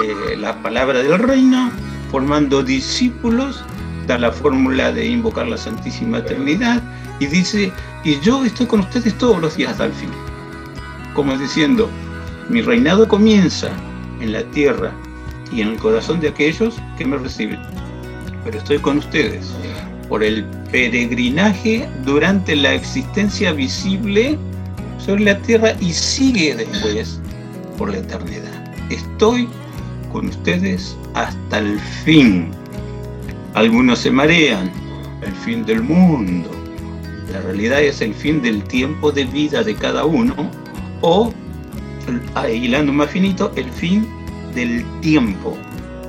[0.01, 1.69] eh, la palabra del reino,
[2.11, 3.63] formando discípulos,
[4.07, 6.81] da la fórmula de invocar la Santísima Trinidad
[7.19, 7.71] y dice,
[8.03, 10.09] y yo estoy con ustedes todos los días hasta el fin.
[11.13, 11.89] Como diciendo,
[12.49, 13.69] mi reinado comienza
[14.21, 14.91] en la tierra
[15.51, 17.59] y en el corazón de aquellos que me reciben.
[18.43, 19.51] Pero estoy con ustedes
[20.07, 24.37] por el peregrinaje durante la existencia visible
[24.99, 27.19] sobre la tierra y sigue después
[27.77, 28.73] por la eternidad.
[28.89, 29.47] Estoy
[30.15, 32.47] con ustedes hasta el fin.
[33.53, 34.71] Algunos se marean,
[35.21, 36.49] el fin del mundo.
[37.33, 40.33] La realidad es el fin del tiempo de vida de cada uno
[41.01, 41.33] o,
[42.49, 44.07] hilando más finito, el fin
[44.53, 45.57] del tiempo,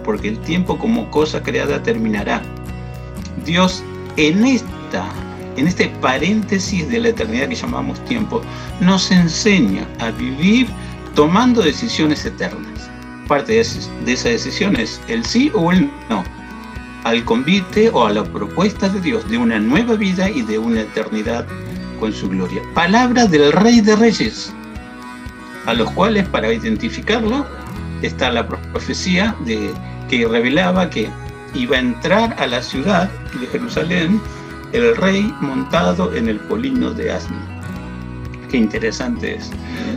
[0.04, 2.40] porque el tiempo como cosa creada terminará.
[3.44, 3.82] Dios
[4.16, 5.04] en esta
[5.57, 8.40] en este paréntesis de la eternidad que llamamos tiempo,
[8.78, 10.68] nos enseña a vivir
[11.16, 12.76] tomando decisiones eternas.
[13.29, 13.66] Parte de,
[14.05, 16.24] de esa decisión es el sí o el no,
[17.05, 20.83] al convite o a la propuesta de Dios de una nueva vida y de una
[20.83, 21.47] eternidad
[21.99, 22.62] con su gloria.
[22.74, 24.53] Palabra del Rey de Reyes,
[25.66, 27.47] a los cuales para identificarlo
[28.03, 29.72] está la profecía de,
[30.09, 31.09] que revelaba que
[31.55, 33.11] iba a entrar a la ciudad
[33.41, 34.20] de Jerusalén
[34.72, 37.55] el rey montado en el polino de asno.
[38.51, 39.51] Qué interesante es.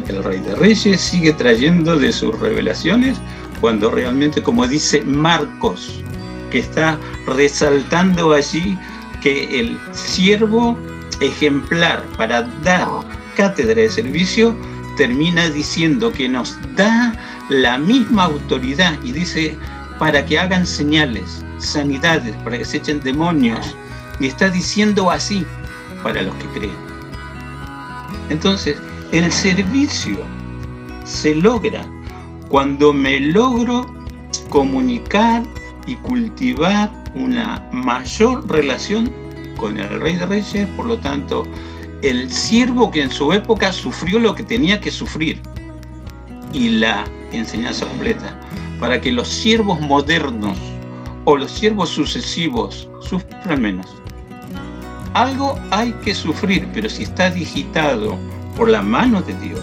[0.08, 3.18] El rey de reyes sigue trayendo de sus revelaciones
[3.62, 6.02] cuando realmente, como dice Marcos,
[6.50, 6.98] que está
[7.28, 8.78] resaltando allí
[9.22, 10.78] que el siervo
[11.22, 12.88] ejemplar para dar
[13.36, 14.56] cátedra de servicio
[14.98, 17.14] termina diciendo que nos da
[17.50, 19.58] la misma autoridad y dice
[19.98, 23.76] para que hagan señales, sanidades, para que se echen demonios,
[24.20, 25.46] y está diciendo así
[26.04, 26.89] para los que creen.
[28.30, 28.78] Entonces,
[29.12, 30.18] el servicio
[31.04, 31.86] se logra
[32.50, 33.86] cuando me logro
[34.50, 35.44] comunicar
[35.88, 39.12] y cultivar una mayor relación
[39.58, 41.46] con el Rey de Reyes, por lo tanto,
[42.02, 45.42] el siervo que en su época sufrió lo que tenía que sufrir
[46.54, 48.40] y la enseñanza completa,
[48.80, 50.58] para que los siervos modernos
[51.26, 53.99] o los siervos sucesivos sufran menos.
[55.14, 58.18] Algo hay que sufrir, pero si está digitado
[58.56, 59.62] por la mano de Dios,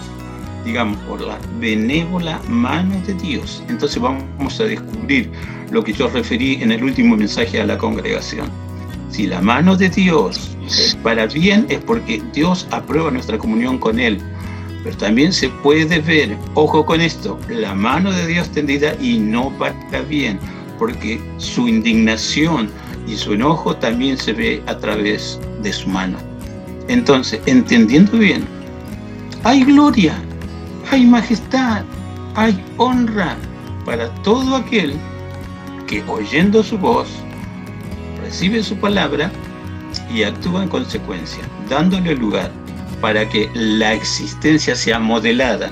[0.64, 5.30] digamos, por la benévola mano de Dios, entonces vamos a descubrir
[5.70, 8.50] lo que yo referí en el último mensaje a la congregación.
[9.10, 14.00] Si la mano de Dios es para bien, es porque Dios aprueba nuestra comunión con
[14.00, 14.18] Él.
[14.82, 19.50] Pero también se puede ver, ojo con esto, la mano de Dios tendida y no
[19.58, 20.38] para bien,
[20.78, 22.70] porque su indignación,
[23.06, 26.18] y su enojo también se ve a través de su mano.
[26.88, 28.44] Entonces, entendiendo bien,
[29.44, 30.14] hay gloria,
[30.90, 31.84] hay majestad,
[32.34, 33.36] hay honra
[33.84, 34.94] para todo aquel
[35.86, 37.08] que oyendo su voz,
[38.22, 39.30] recibe su palabra
[40.12, 42.50] y actúa en consecuencia, dándole lugar
[43.00, 45.70] para que la existencia sea modelada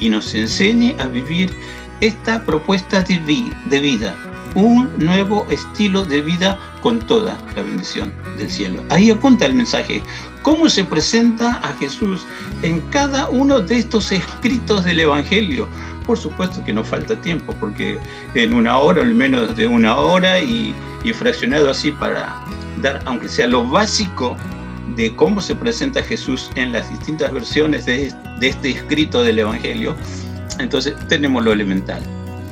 [0.00, 1.54] y nos enseñe a vivir
[2.00, 4.16] esta propuesta de, vida
[4.54, 8.82] un nuevo estilo de vida con toda la bendición del cielo.
[8.90, 10.02] Ahí apunta el mensaje.
[10.42, 12.26] ¿Cómo se presenta a Jesús
[12.62, 15.66] en cada uno de estos escritos del Evangelio?
[16.06, 17.98] Por supuesto que no falta tiempo, porque
[18.34, 20.74] en una hora, al menos de una hora, y,
[21.14, 22.34] fraccionado así para
[22.82, 24.36] dar, aunque sea lo básico,
[24.96, 29.96] de cómo se presenta Jesús en las distintas versiones de este escrito del Evangelio,
[30.58, 32.02] entonces tenemos lo elemental.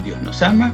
[0.04, 0.72] Dios nos ama,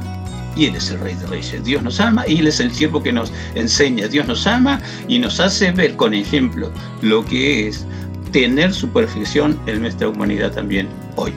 [0.59, 1.63] y Él es el Rey de Reyes.
[1.63, 4.07] Dios nos ama y Él es el siervo que nos enseña.
[4.07, 6.69] Dios nos ama y nos hace ver con ejemplo
[7.01, 7.87] lo que es
[8.31, 11.33] tener su perfección en nuestra humanidad también hoy.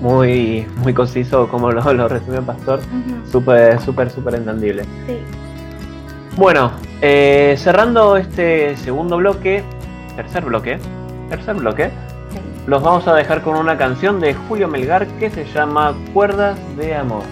[0.00, 2.80] Muy, muy conciso como lo, lo resumió el pastor,
[3.30, 4.84] súper, súper, súper entendible.
[5.06, 5.18] Sí.
[6.36, 9.64] Bueno, eh, cerrando este segundo bloque,
[10.14, 10.78] tercer bloque,
[11.28, 11.90] tercer bloque,
[12.66, 16.96] los vamos a dejar con una canción de Julio Melgar que se llama Cuerdas de
[16.96, 17.22] Amor.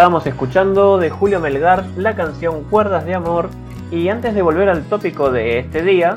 [0.00, 3.50] Estábamos escuchando de Julio Melgar la canción Cuerdas de Amor.
[3.90, 6.16] Y antes de volver al tópico de este día,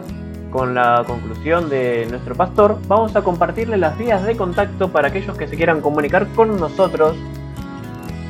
[0.52, 5.38] con la conclusión de nuestro pastor, vamos a compartirle las vías de contacto para aquellos
[5.38, 7.18] que se quieran comunicar con nosotros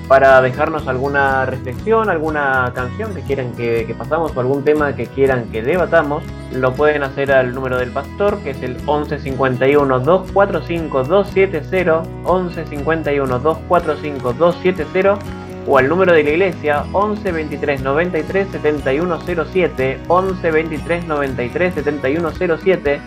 [0.07, 5.05] para dejarnos alguna reflexión, alguna canción que quieran que, que pasamos o algún tema que
[5.05, 9.99] quieran que debatamos, lo pueden hacer al número del pastor que es el 11 51
[9.99, 18.47] 245 270, 11 51 245 270 o al número de la iglesia 11 23 93
[18.51, 22.99] 7107, 11 23 93 7107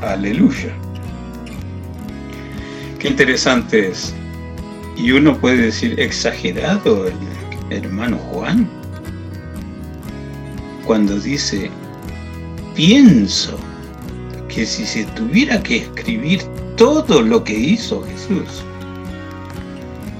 [0.02, 0.74] Aleluya.
[3.00, 4.14] Qué interesante es.
[4.98, 7.16] Y uno puede decir exagerado el
[7.70, 8.70] hermano Juan
[10.86, 11.72] cuando dice,
[12.76, 13.58] pienso
[14.50, 16.42] que si se tuviera que escribir
[16.84, 18.62] todo lo que hizo Jesús,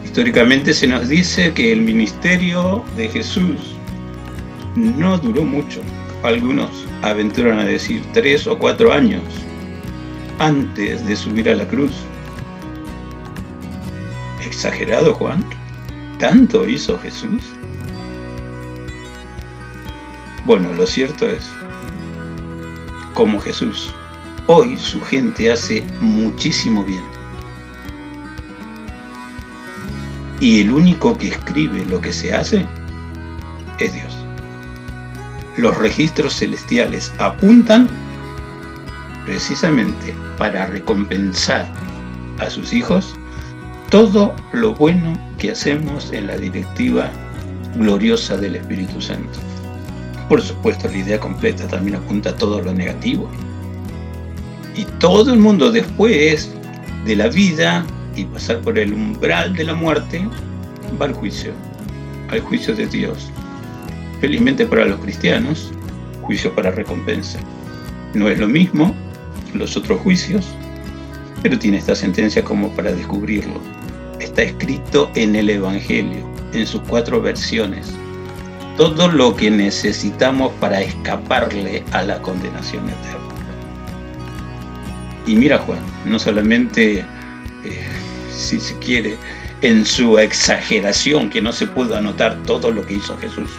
[0.06, 3.76] históricamente se nos dice que el ministerio de Jesús
[4.74, 5.82] no duró mucho.
[6.24, 6.70] Algunos
[7.02, 9.22] aventuran a decir tres o cuatro años
[10.40, 11.92] antes de subir a la cruz.
[14.46, 15.44] ¿Exagerado, Juan?
[16.18, 17.42] ¿Tanto hizo Jesús?
[20.46, 21.46] Bueno, lo cierto es,
[23.14, 23.94] como Jesús,
[24.48, 27.04] hoy su gente hace muchísimo bien.
[30.40, 32.66] Y el único que escribe lo que se hace
[33.80, 34.18] es Dios.
[35.58, 37.88] Los registros celestiales apuntan
[39.26, 41.66] precisamente para recompensar
[42.40, 43.16] a sus hijos
[43.90, 47.10] todo lo bueno que hacemos en la directiva
[47.76, 49.40] gloriosa del Espíritu Santo.
[50.28, 53.30] Por supuesto, la idea completa también apunta todo lo negativo.
[54.76, 56.52] Y todo el mundo después
[57.06, 60.28] de la vida y pasar por el umbral de la muerte
[61.00, 61.54] va al juicio,
[62.30, 63.30] al juicio de Dios.
[64.22, 65.72] Felizmente para los cristianos,
[66.22, 67.40] juicio para recompensa.
[68.14, 68.96] No es lo mismo
[69.54, 70.46] los otros juicios,
[71.42, 73.60] pero tiene esta sentencia como para descubrirlo.
[74.20, 77.94] Está escrito en el Evangelio, en sus cuatro versiones.
[78.78, 83.33] Todo lo que necesitamos para escaparle a la condenación eterna.
[85.26, 87.00] Y mira Juan, no solamente,
[87.64, 87.88] eh,
[88.32, 89.16] si se quiere,
[89.62, 93.50] en su exageración, que no se pudo anotar todo lo que hizo Jesús.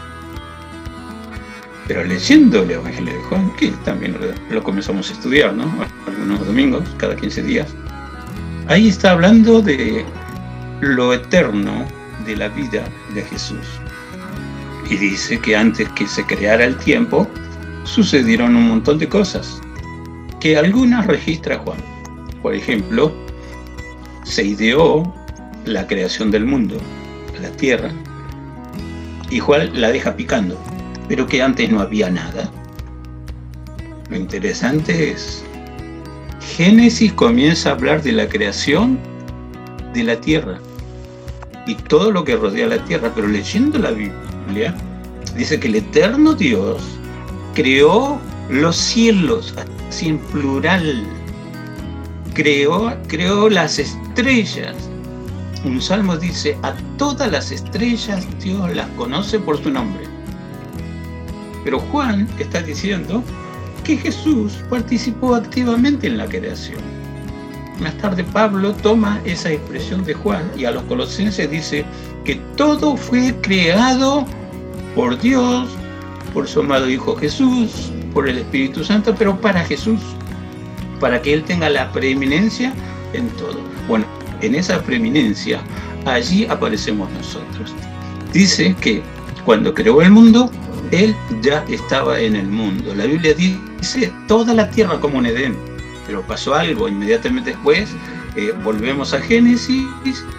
[1.86, 4.16] Pero leyendo el Evangelio de Juan, que también
[4.50, 5.64] lo, comenzamos a estudiar, ¿no?
[6.06, 7.74] Algunos domingos, cada 15 días.
[8.68, 10.04] Ahí está hablando de
[10.80, 11.86] lo eterno
[12.26, 12.84] de la vida
[13.14, 13.66] de Jesús.
[14.90, 17.28] Y dice que antes que se creara el tiempo,
[17.84, 19.60] sucedieron un montón de cosas,
[20.44, 21.78] que algunas registra Juan.
[22.42, 23.10] Por ejemplo,
[24.24, 25.10] se ideó
[25.64, 26.76] la creación del mundo,
[27.40, 27.90] la tierra,
[29.30, 30.60] y Juan la deja picando,
[31.08, 32.50] pero que antes no había nada.
[34.10, 35.42] Lo interesante es,
[36.42, 38.98] Génesis comienza a hablar de la creación
[39.94, 40.58] de la tierra
[41.66, 44.74] y todo lo que rodea la tierra, pero leyendo la Biblia,
[45.34, 46.82] dice que el eterno Dios
[47.54, 49.54] creó los cielos,
[49.88, 51.04] así en plural,
[52.34, 54.74] creó, creó las estrellas.
[55.64, 60.04] Un salmo dice, a todas las estrellas Dios las conoce por su nombre.
[61.64, 63.22] Pero Juan está diciendo
[63.82, 66.80] que Jesús participó activamente en la creación.
[67.80, 71.84] Más tarde Pablo toma esa expresión de Juan y a los colosenses dice
[72.24, 74.24] que todo fue creado
[74.94, 75.68] por Dios,
[76.34, 80.00] por su amado Hijo Jesús, por el Espíritu Santo, pero para Jesús,
[81.00, 82.74] para que Él tenga la preeminencia
[83.12, 83.60] en todo.
[83.88, 84.04] Bueno,
[84.42, 85.62] en esa preeminencia,
[86.04, 87.72] allí aparecemos nosotros.
[88.32, 89.02] Dice que
[89.44, 90.50] cuando creó el mundo,
[90.90, 92.94] Él ya estaba en el mundo.
[92.94, 95.56] La Biblia dice toda la tierra como un Edén
[96.06, 97.90] pero pasó algo inmediatamente después.
[98.36, 99.86] Eh, volvemos a Génesis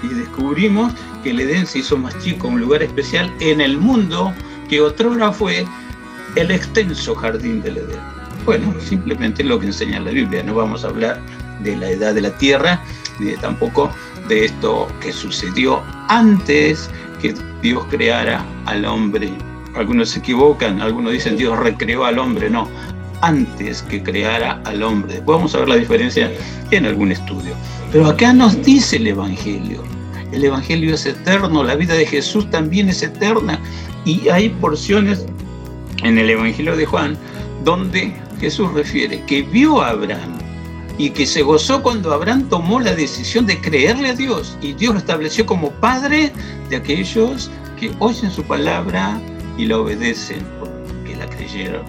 [0.04, 0.94] y descubrimos
[1.24, 4.34] que el Edén se hizo más chico, un lugar especial en el mundo
[4.70, 5.66] que otrora fue
[6.36, 8.00] el extenso jardín del Edén.
[8.46, 10.44] Bueno, simplemente lo que enseña la Biblia.
[10.44, 11.20] No vamos a hablar
[11.64, 12.82] de la edad de la tierra,
[13.20, 13.90] ni tampoco
[14.28, 16.90] de esto que sucedió antes
[17.22, 19.34] que Dios creara al hombre.
[19.76, 22.50] Algunos se equivocan, algunos dicen Dios recreó al hombre.
[22.50, 22.70] No,
[23.22, 25.22] antes que creara al hombre.
[25.26, 26.32] Vamos a ver la diferencia
[26.72, 27.56] en algún estudio.
[27.92, 29.84] Pero acá nos dice el Evangelio.
[30.32, 33.60] El Evangelio es eterno, la vida de Jesús también es eterna.
[34.06, 35.26] Y hay porciones
[36.06, 37.18] en el Evangelio de Juan
[37.64, 40.38] donde Jesús refiere que vio a Abraham
[40.98, 44.94] y que se gozó cuando Abraham tomó la decisión de creerle a Dios y Dios
[44.94, 46.32] lo estableció como padre
[46.70, 47.50] de aquellos
[47.80, 49.20] que oyen su palabra
[49.58, 51.84] y la obedecen porque la creyeron.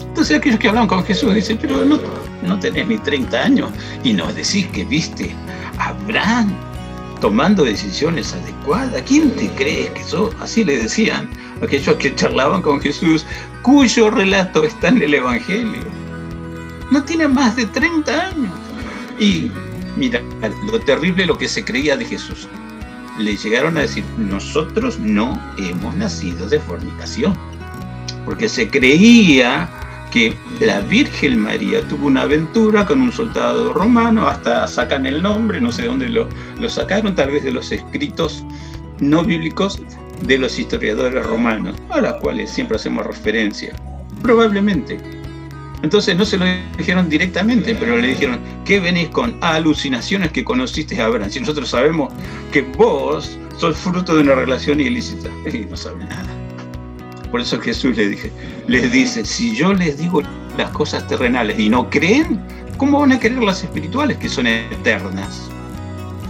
[0.00, 1.98] Entonces aquellos que hablan con Jesús dicen, pero no,
[2.42, 3.70] no tenés ni 30 años
[4.04, 5.34] y nos decís que viste
[5.78, 6.52] a Abraham
[7.20, 9.02] tomando decisiones adecuadas.
[9.06, 10.34] ¿Quién te crees que sos?
[10.40, 11.30] Así le decían
[11.62, 13.26] aquellos que charlaban con Jesús,
[13.62, 15.82] cuyo relato está en el Evangelio.
[16.90, 18.52] No tiene más de 30 años.
[19.18, 19.50] Y
[19.96, 20.22] mira,
[20.70, 22.48] lo terrible lo que se creía de Jesús.
[23.18, 27.36] Le llegaron a decir, nosotros no hemos nacido de fornicación.
[28.24, 29.68] Porque se creía
[30.10, 35.60] que la Virgen María tuvo una aventura con un soldado romano, hasta sacan el nombre,
[35.60, 38.44] no sé dónde lo, lo sacaron, tal vez de los escritos
[38.98, 39.80] no bíblicos
[40.22, 43.74] de los historiadores romanos, a los cuales siempre hacemos referencia.
[44.22, 44.98] Probablemente.
[45.82, 46.44] Entonces no se lo
[46.76, 51.30] dijeron directamente, pero le dijeron, ¿qué venís con alucinaciones que conociste a Abraham?
[51.30, 52.12] Si nosotros sabemos
[52.52, 55.28] que vos sos fruto de una relación ilícita.
[55.52, 56.28] Y no sabe nada.
[57.30, 58.32] Por eso Jesús les, dije,
[58.66, 60.22] les dice, si yo les digo
[60.56, 62.40] las cosas terrenales y no creen,
[62.76, 65.48] ¿cómo van a creer las espirituales que son eternas?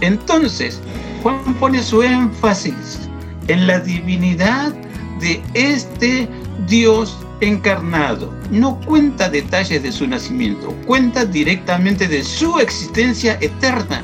[0.01, 0.81] Entonces,
[1.23, 3.10] Juan pone su énfasis
[3.51, 4.73] en la divinidad
[5.19, 6.27] de este
[6.67, 8.33] Dios encarnado.
[8.49, 14.03] No cuenta detalles de su nacimiento, cuenta directamente de su existencia eterna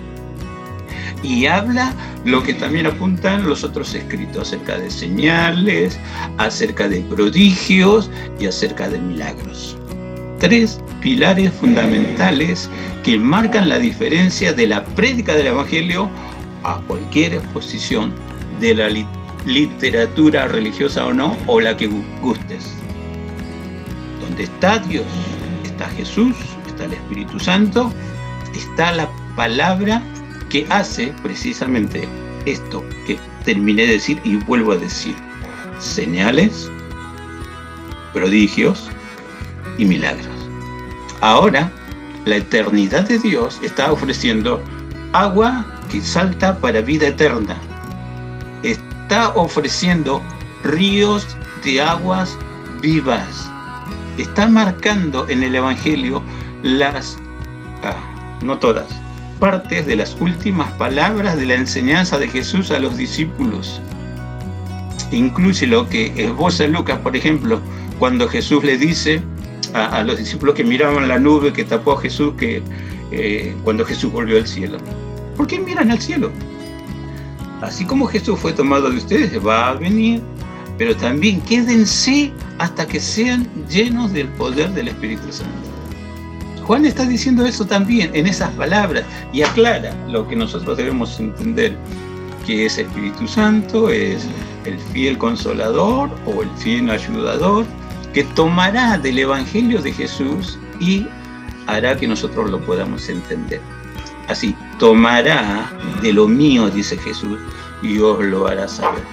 [1.24, 1.93] y habla
[2.26, 5.98] lo que también apuntan los otros escritos acerca de señales,
[6.38, 9.78] acerca de prodigios y acerca de milagros.
[10.39, 12.70] Tres pilares fundamentales
[13.04, 16.10] que marcan la diferencia de la prédica del Evangelio
[16.64, 18.14] a cualquier exposición
[18.60, 19.27] de la literatura
[20.48, 21.88] religiosa o no, o la que
[22.22, 22.74] gustes.
[24.20, 25.06] Donde está Dios,
[25.64, 26.36] está Jesús,
[26.68, 27.91] está el Espíritu Santo,
[28.54, 30.02] está la palabra
[30.50, 32.08] que hace precisamente
[32.45, 35.16] esto que terminé de decir y vuelvo a decir.
[35.80, 36.70] Señales,
[38.14, 38.89] prodigios
[39.78, 40.28] y milagros.
[41.22, 41.72] Ahora,
[42.26, 44.62] la eternidad de Dios está ofreciendo
[45.14, 47.56] agua que salta para vida eterna.
[49.08, 50.22] Está ofreciendo
[50.66, 51.26] ríos
[51.64, 52.38] de aguas
[52.82, 53.49] vivas.
[54.18, 56.22] Está marcando en el Evangelio
[56.62, 57.18] las,
[57.84, 57.95] ah,
[58.43, 58.86] no todas,
[59.39, 63.80] partes de las últimas palabras de la enseñanza de Jesús a los discípulos.
[65.14, 67.62] Incluye lo que esboza Lucas, por ejemplo,
[67.99, 69.22] cuando Jesús le dice
[69.74, 72.62] a, los discípulos que miraban la nube que tapó a Jesús que
[73.12, 74.80] eh, cuando Jesús volvió al cielo.
[75.38, 76.30] ¿Por qué miran al cielo?
[77.62, 80.22] Así como Jesús fue tomado de ustedes, va a venir,
[80.78, 85.53] pero también quédense hasta que sean llenos del poder del Espíritu Santo.
[86.64, 91.76] Juan está diciendo eso también en esas palabras y aclara lo que nosotros debemos entender,
[92.45, 94.28] que es Espíritu Santo, es
[94.66, 97.66] el fiel consolador o el fiel ayudador,
[98.14, 101.08] que tomará del Evangelio de Jesús y
[101.68, 103.62] hará que nosotros lo podamos entender.
[104.28, 105.72] Así, tomará
[106.02, 107.40] de lo mío, dice Jesús,
[107.82, 109.04] y os lo hará saber.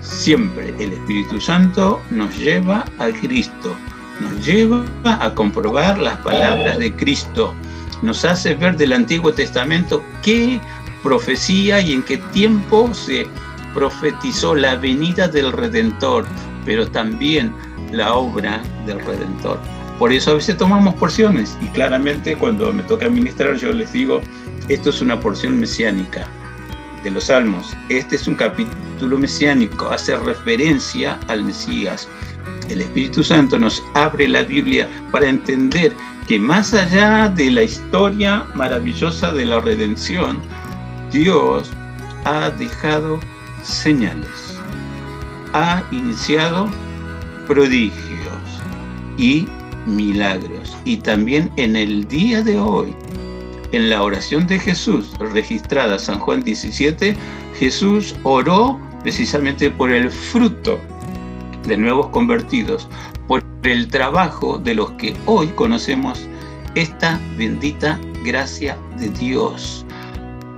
[0.00, 3.76] Siempre el Espíritu Santo nos lleva a Cristo,
[4.20, 7.54] nos lleva a comprobar las palabras de Cristo,
[8.02, 10.60] nos hace ver del Antiguo Testamento qué
[11.02, 13.26] profecía y en qué tiempo se
[13.74, 16.24] profetizó la venida del Redentor,
[16.64, 17.54] pero también
[17.92, 19.58] la obra del Redentor.
[19.98, 24.20] Por eso a veces tomamos porciones y claramente cuando me toca ministrar yo les digo,
[24.68, 26.26] esto es una porción mesiánica
[27.04, 27.76] de los Salmos.
[27.88, 32.08] Este es un capítulo mesiánico, hace referencia al Mesías.
[32.68, 35.92] El Espíritu Santo nos abre la Biblia para entender
[36.26, 40.40] que más allá de la historia maravillosa de la redención,
[41.12, 41.70] Dios
[42.24, 43.20] ha dejado
[43.62, 44.58] señales,
[45.52, 46.68] ha iniciado
[47.46, 48.42] prodigios
[49.16, 49.46] y
[49.86, 50.76] milagros.
[50.84, 52.92] Y también en el día de hoy,
[53.72, 57.16] en la oración de Jesús registrada San Juan 17,
[57.58, 60.78] Jesús oró precisamente por el fruto
[61.66, 62.88] de nuevos convertidos,
[63.26, 66.26] por el trabajo de los que hoy conocemos
[66.74, 69.84] esta bendita gracia de Dios.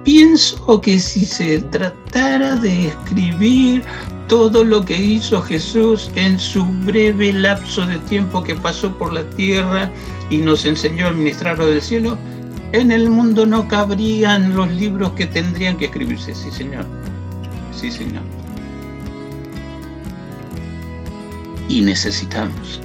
[0.04, 3.82] Pienso que si se tratara de escribir
[4.28, 9.28] todo lo que hizo Jesús en su breve lapso de tiempo que pasó por la
[9.30, 9.90] tierra
[10.30, 12.18] y nos enseñó a administrar lo del cielo,
[12.72, 16.34] en el mundo no cabrían los libros que tendrían que escribirse.
[16.34, 16.86] Sí, Señor.
[17.72, 18.22] Sí, Señor.
[21.68, 22.80] Y necesitamos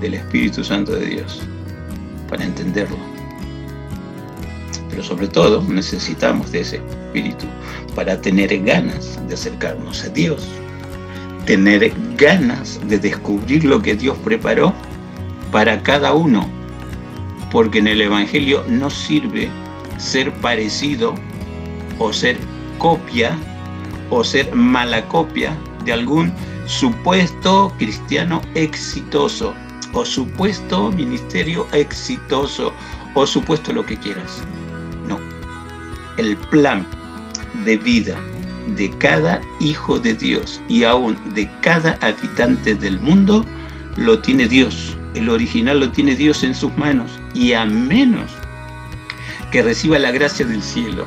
[0.00, 1.40] del Espíritu Santo de Dios
[2.28, 2.98] para entenderlo.
[4.90, 7.46] Pero sobre todo necesitamos de ese Espíritu
[7.94, 10.46] para tener ganas de acercarnos a Dios,
[11.46, 14.72] tener ganas de descubrir lo que Dios preparó
[15.50, 16.48] para cada uno,
[17.54, 19.48] porque en el Evangelio no sirve
[19.96, 21.14] ser parecido
[22.00, 22.36] o ser
[22.78, 23.38] copia
[24.10, 26.32] o ser mala copia de algún
[26.66, 29.54] supuesto cristiano exitoso
[29.92, 32.72] o supuesto ministerio exitoso
[33.14, 34.42] o supuesto lo que quieras.
[35.06, 35.20] No.
[36.18, 36.84] El plan
[37.64, 38.18] de vida
[38.74, 43.46] de cada hijo de Dios y aún de cada habitante del mundo
[43.94, 44.96] lo tiene Dios.
[45.14, 47.18] El original lo tiene Dios en sus manos.
[47.34, 48.30] Y a menos
[49.50, 51.06] que reciba la gracia del cielo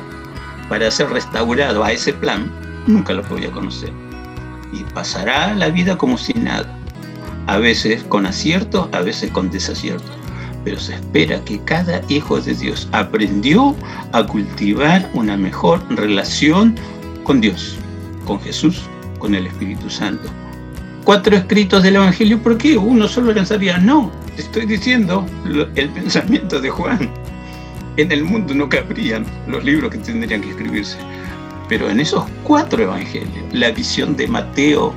[0.68, 2.50] para ser restaurado a ese plan,
[2.86, 3.92] nunca lo podía conocer.
[4.72, 6.74] Y pasará la vida como si nada.
[7.46, 10.18] A veces con acierto, a veces con desacierto
[10.68, 13.74] pero se espera que cada hijo de Dios aprendió
[14.12, 16.74] a cultivar una mejor relación
[17.24, 17.78] con Dios,
[18.26, 18.82] con Jesús,
[19.18, 20.28] con el Espíritu Santo.
[21.08, 22.76] Cuatro escritos del Evangelio, ¿por qué?
[22.76, 23.78] Uno solo alcanzaría.
[23.78, 25.24] No, estoy diciendo
[25.74, 27.10] el pensamiento de Juan.
[27.96, 30.98] En el mundo no cabrían los libros que tendrían que escribirse.
[31.66, 34.92] Pero en esos cuatro evangelios, la visión de Mateo,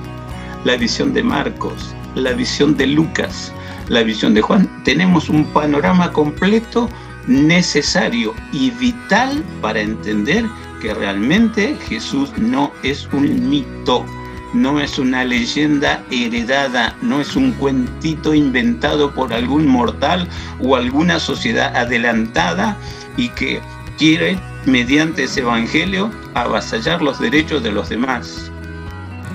[0.65, 3.53] la visión de Marcos, la visión de Lucas,
[3.87, 6.89] la visión de Juan, tenemos un panorama completo
[7.27, 10.43] necesario y vital para entender
[10.81, 14.05] que realmente Jesús no es un mito,
[14.53, 20.27] no es una leyenda heredada, no es un cuentito inventado por algún mortal
[20.59, 22.77] o alguna sociedad adelantada
[23.17, 23.61] y que
[23.97, 28.51] quiere, mediante ese evangelio, avasallar los derechos de los demás.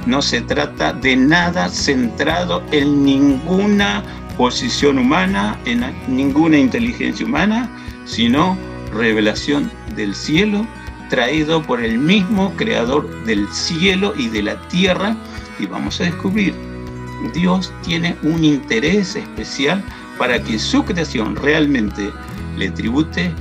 [0.07, 4.03] No se trata de nada centrado en ninguna
[4.37, 7.69] posición humana, en ninguna inteligencia humana,
[8.05, 8.57] sino
[8.93, 10.67] revelación del cielo,
[11.09, 15.17] traído por el mismo creador del cielo y de la tierra.
[15.59, 16.55] Y vamos a descubrir,
[17.35, 19.83] Dios tiene un interés especial
[20.19, 22.11] para que su creación realmente
[22.57, 23.33] le tribute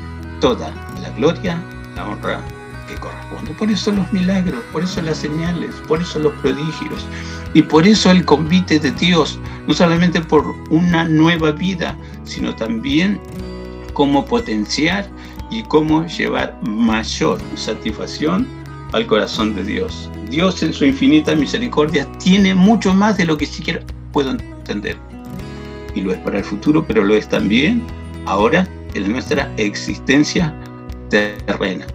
[0.41, 1.61] toda la gloria,
[1.95, 2.41] la honra
[2.87, 3.51] que corresponde.
[3.51, 7.05] Por eso los milagros, por eso las señales, por eso los prodigios
[7.53, 11.95] y por eso el convite de Dios, no solamente por una nueva vida,
[12.25, 13.19] sino también
[13.93, 15.09] cómo potenciar
[15.49, 18.47] y cómo llevar mayor satisfacción
[18.93, 20.09] al corazón de Dios.
[20.29, 23.81] Dios en su infinita misericordia tiene mucho más de lo que siquiera
[24.11, 24.97] puedo entender.
[25.93, 27.83] Y lo es para el futuro, pero lo es también
[28.25, 30.53] ahora en nuestra existencia
[31.09, 31.85] terrena.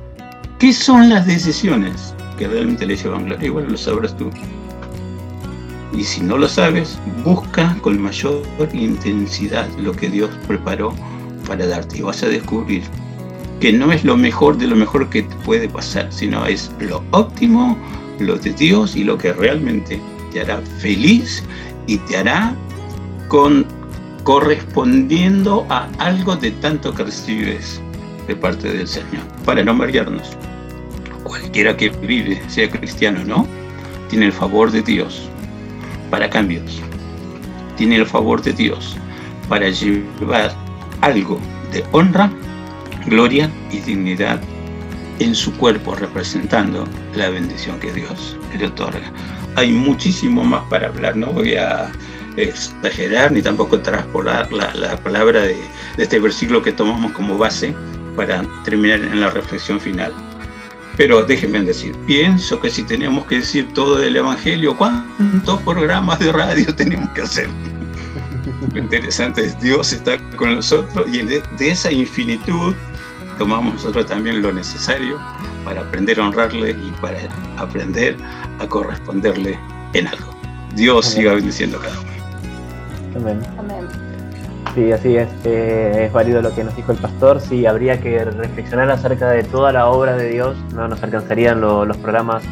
[0.59, 3.47] ¿Qué son las decisiones que realmente le llevan gloria?
[3.47, 4.31] Igual lo sabrás tú.
[5.93, 8.43] Y si no lo sabes, busca con mayor
[8.73, 10.95] intensidad lo que Dios preparó
[11.47, 11.99] para darte.
[11.99, 12.83] Y vas a descubrir
[13.61, 17.05] que no es lo mejor de lo mejor que te puede pasar, sino es lo
[17.11, 17.77] óptimo,
[18.19, 20.01] lo de Dios y lo que realmente
[20.33, 21.45] te hará feliz
[21.87, 22.55] y te hará
[23.29, 23.67] con,
[24.25, 27.81] correspondiendo a algo de tanto que recibes
[28.27, 30.37] de parte del Señor, para no marearnos.
[31.23, 33.47] Cualquiera que vive, sea cristiano o no,
[34.09, 35.29] tiene el favor de Dios
[36.11, 36.81] para cambios.
[37.77, 38.97] Tiene el favor de Dios
[39.49, 40.55] para llevar
[41.01, 41.39] algo
[41.73, 42.31] de honra,
[43.07, 44.41] gloria y dignidad
[45.19, 49.13] en su cuerpo, representando la bendición que Dios le otorga.
[49.57, 51.91] Hay muchísimo más para hablar, no voy a
[52.37, 55.57] exagerar ni tampoco traspolar la, la palabra de,
[55.99, 57.75] este versículo que tomamos como base
[58.17, 60.13] para terminar en la reflexión final.
[60.97, 66.33] Pero déjenme decir, pienso que si tenemos que decir todo del Evangelio, ¿cuántos programas de
[66.33, 67.49] radio tenemos que hacer?
[68.73, 72.75] Lo interesante es Dios está con nosotros y de, de esa infinitud
[73.41, 75.17] tomamos nosotros también lo necesario
[75.65, 77.17] para aprender a honrarle y para
[77.57, 78.15] aprender
[78.59, 79.59] a corresponderle
[79.95, 80.31] en algo.
[80.75, 81.17] Dios Amén.
[81.17, 82.11] siga bendiciendo a cada uno.
[83.17, 83.41] Amén.
[83.59, 83.87] Amén.
[84.75, 85.29] Sí, así es.
[85.45, 87.41] Eh, es válido lo que nos dijo el pastor.
[87.41, 90.55] Sí, habría que reflexionar acerca de toda la obra de Dios.
[90.75, 92.43] No nos alcanzarían lo- los programas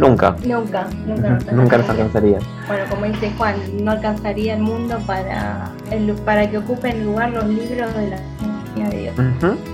[0.00, 0.34] nunca.
[0.44, 2.38] Nunca, nunca nos Nunca nos alcanzaría.
[2.38, 2.42] alcanzarían.
[2.66, 3.54] Bueno, como dice Juan,
[3.84, 8.18] no alcanzaría el mundo para, el- para que ocupen lugar los libros de la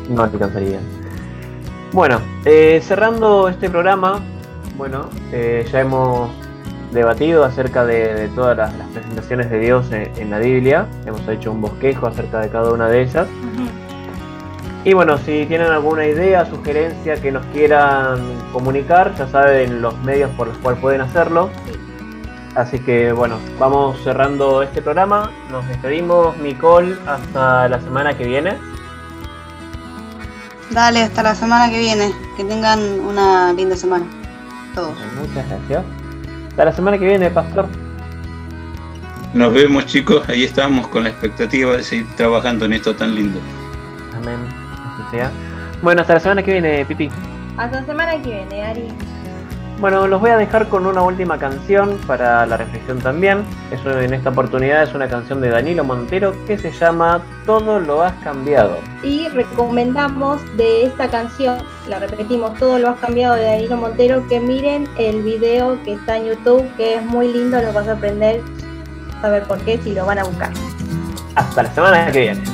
[0.09, 0.81] No alcanzarían.
[1.93, 4.21] Bueno, eh, cerrando este programa,
[4.77, 6.31] bueno, eh, ya hemos
[6.93, 10.87] debatido acerca de, de todas las, las presentaciones de Dios en, en la Biblia.
[11.07, 13.29] Hemos hecho un bosquejo acerca de cada una de ellas.
[14.85, 18.19] Y bueno, si tienen alguna idea, sugerencia que nos quieran
[18.53, 21.49] comunicar, ya saben los medios por los cuales pueden hacerlo.
[22.55, 25.31] Así que bueno, vamos cerrando este programa.
[25.51, 28.59] Nos despedimos, Nicole, hasta la semana que viene.
[30.75, 32.13] Dale, hasta la semana que viene.
[32.37, 34.05] Que tengan una linda semana.
[34.75, 34.97] Todos.
[35.17, 35.85] Muchas gracias.
[36.51, 37.69] Hasta la semana que viene, Pastor.
[39.35, 43.41] Nos vemos chicos, ahí estamos con la expectativa de seguir trabajando en esto tan lindo.
[44.17, 44.37] Amén.
[44.73, 45.31] Así sea.
[45.83, 47.09] Bueno, hasta la semana que viene, Pipi.
[47.57, 48.89] Hasta la semana que viene, Ari.
[49.81, 53.45] Bueno, los voy a dejar con una última canción para la reflexión también.
[53.71, 58.03] Eso en esta oportunidad es una canción de Danilo Montero que se llama Todo lo
[58.03, 58.79] has cambiado.
[59.03, 61.59] Y recomendamos de esta canción,
[61.89, 66.19] la repetimos, todo lo has cambiado de Danilo Montero, que miren el video que está
[66.19, 68.41] en YouTube, que es muy lindo, lo vas a aprender,
[69.21, 70.53] saber por qué, si lo van a buscar.
[71.35, 72.54] Hasta la semana que viene.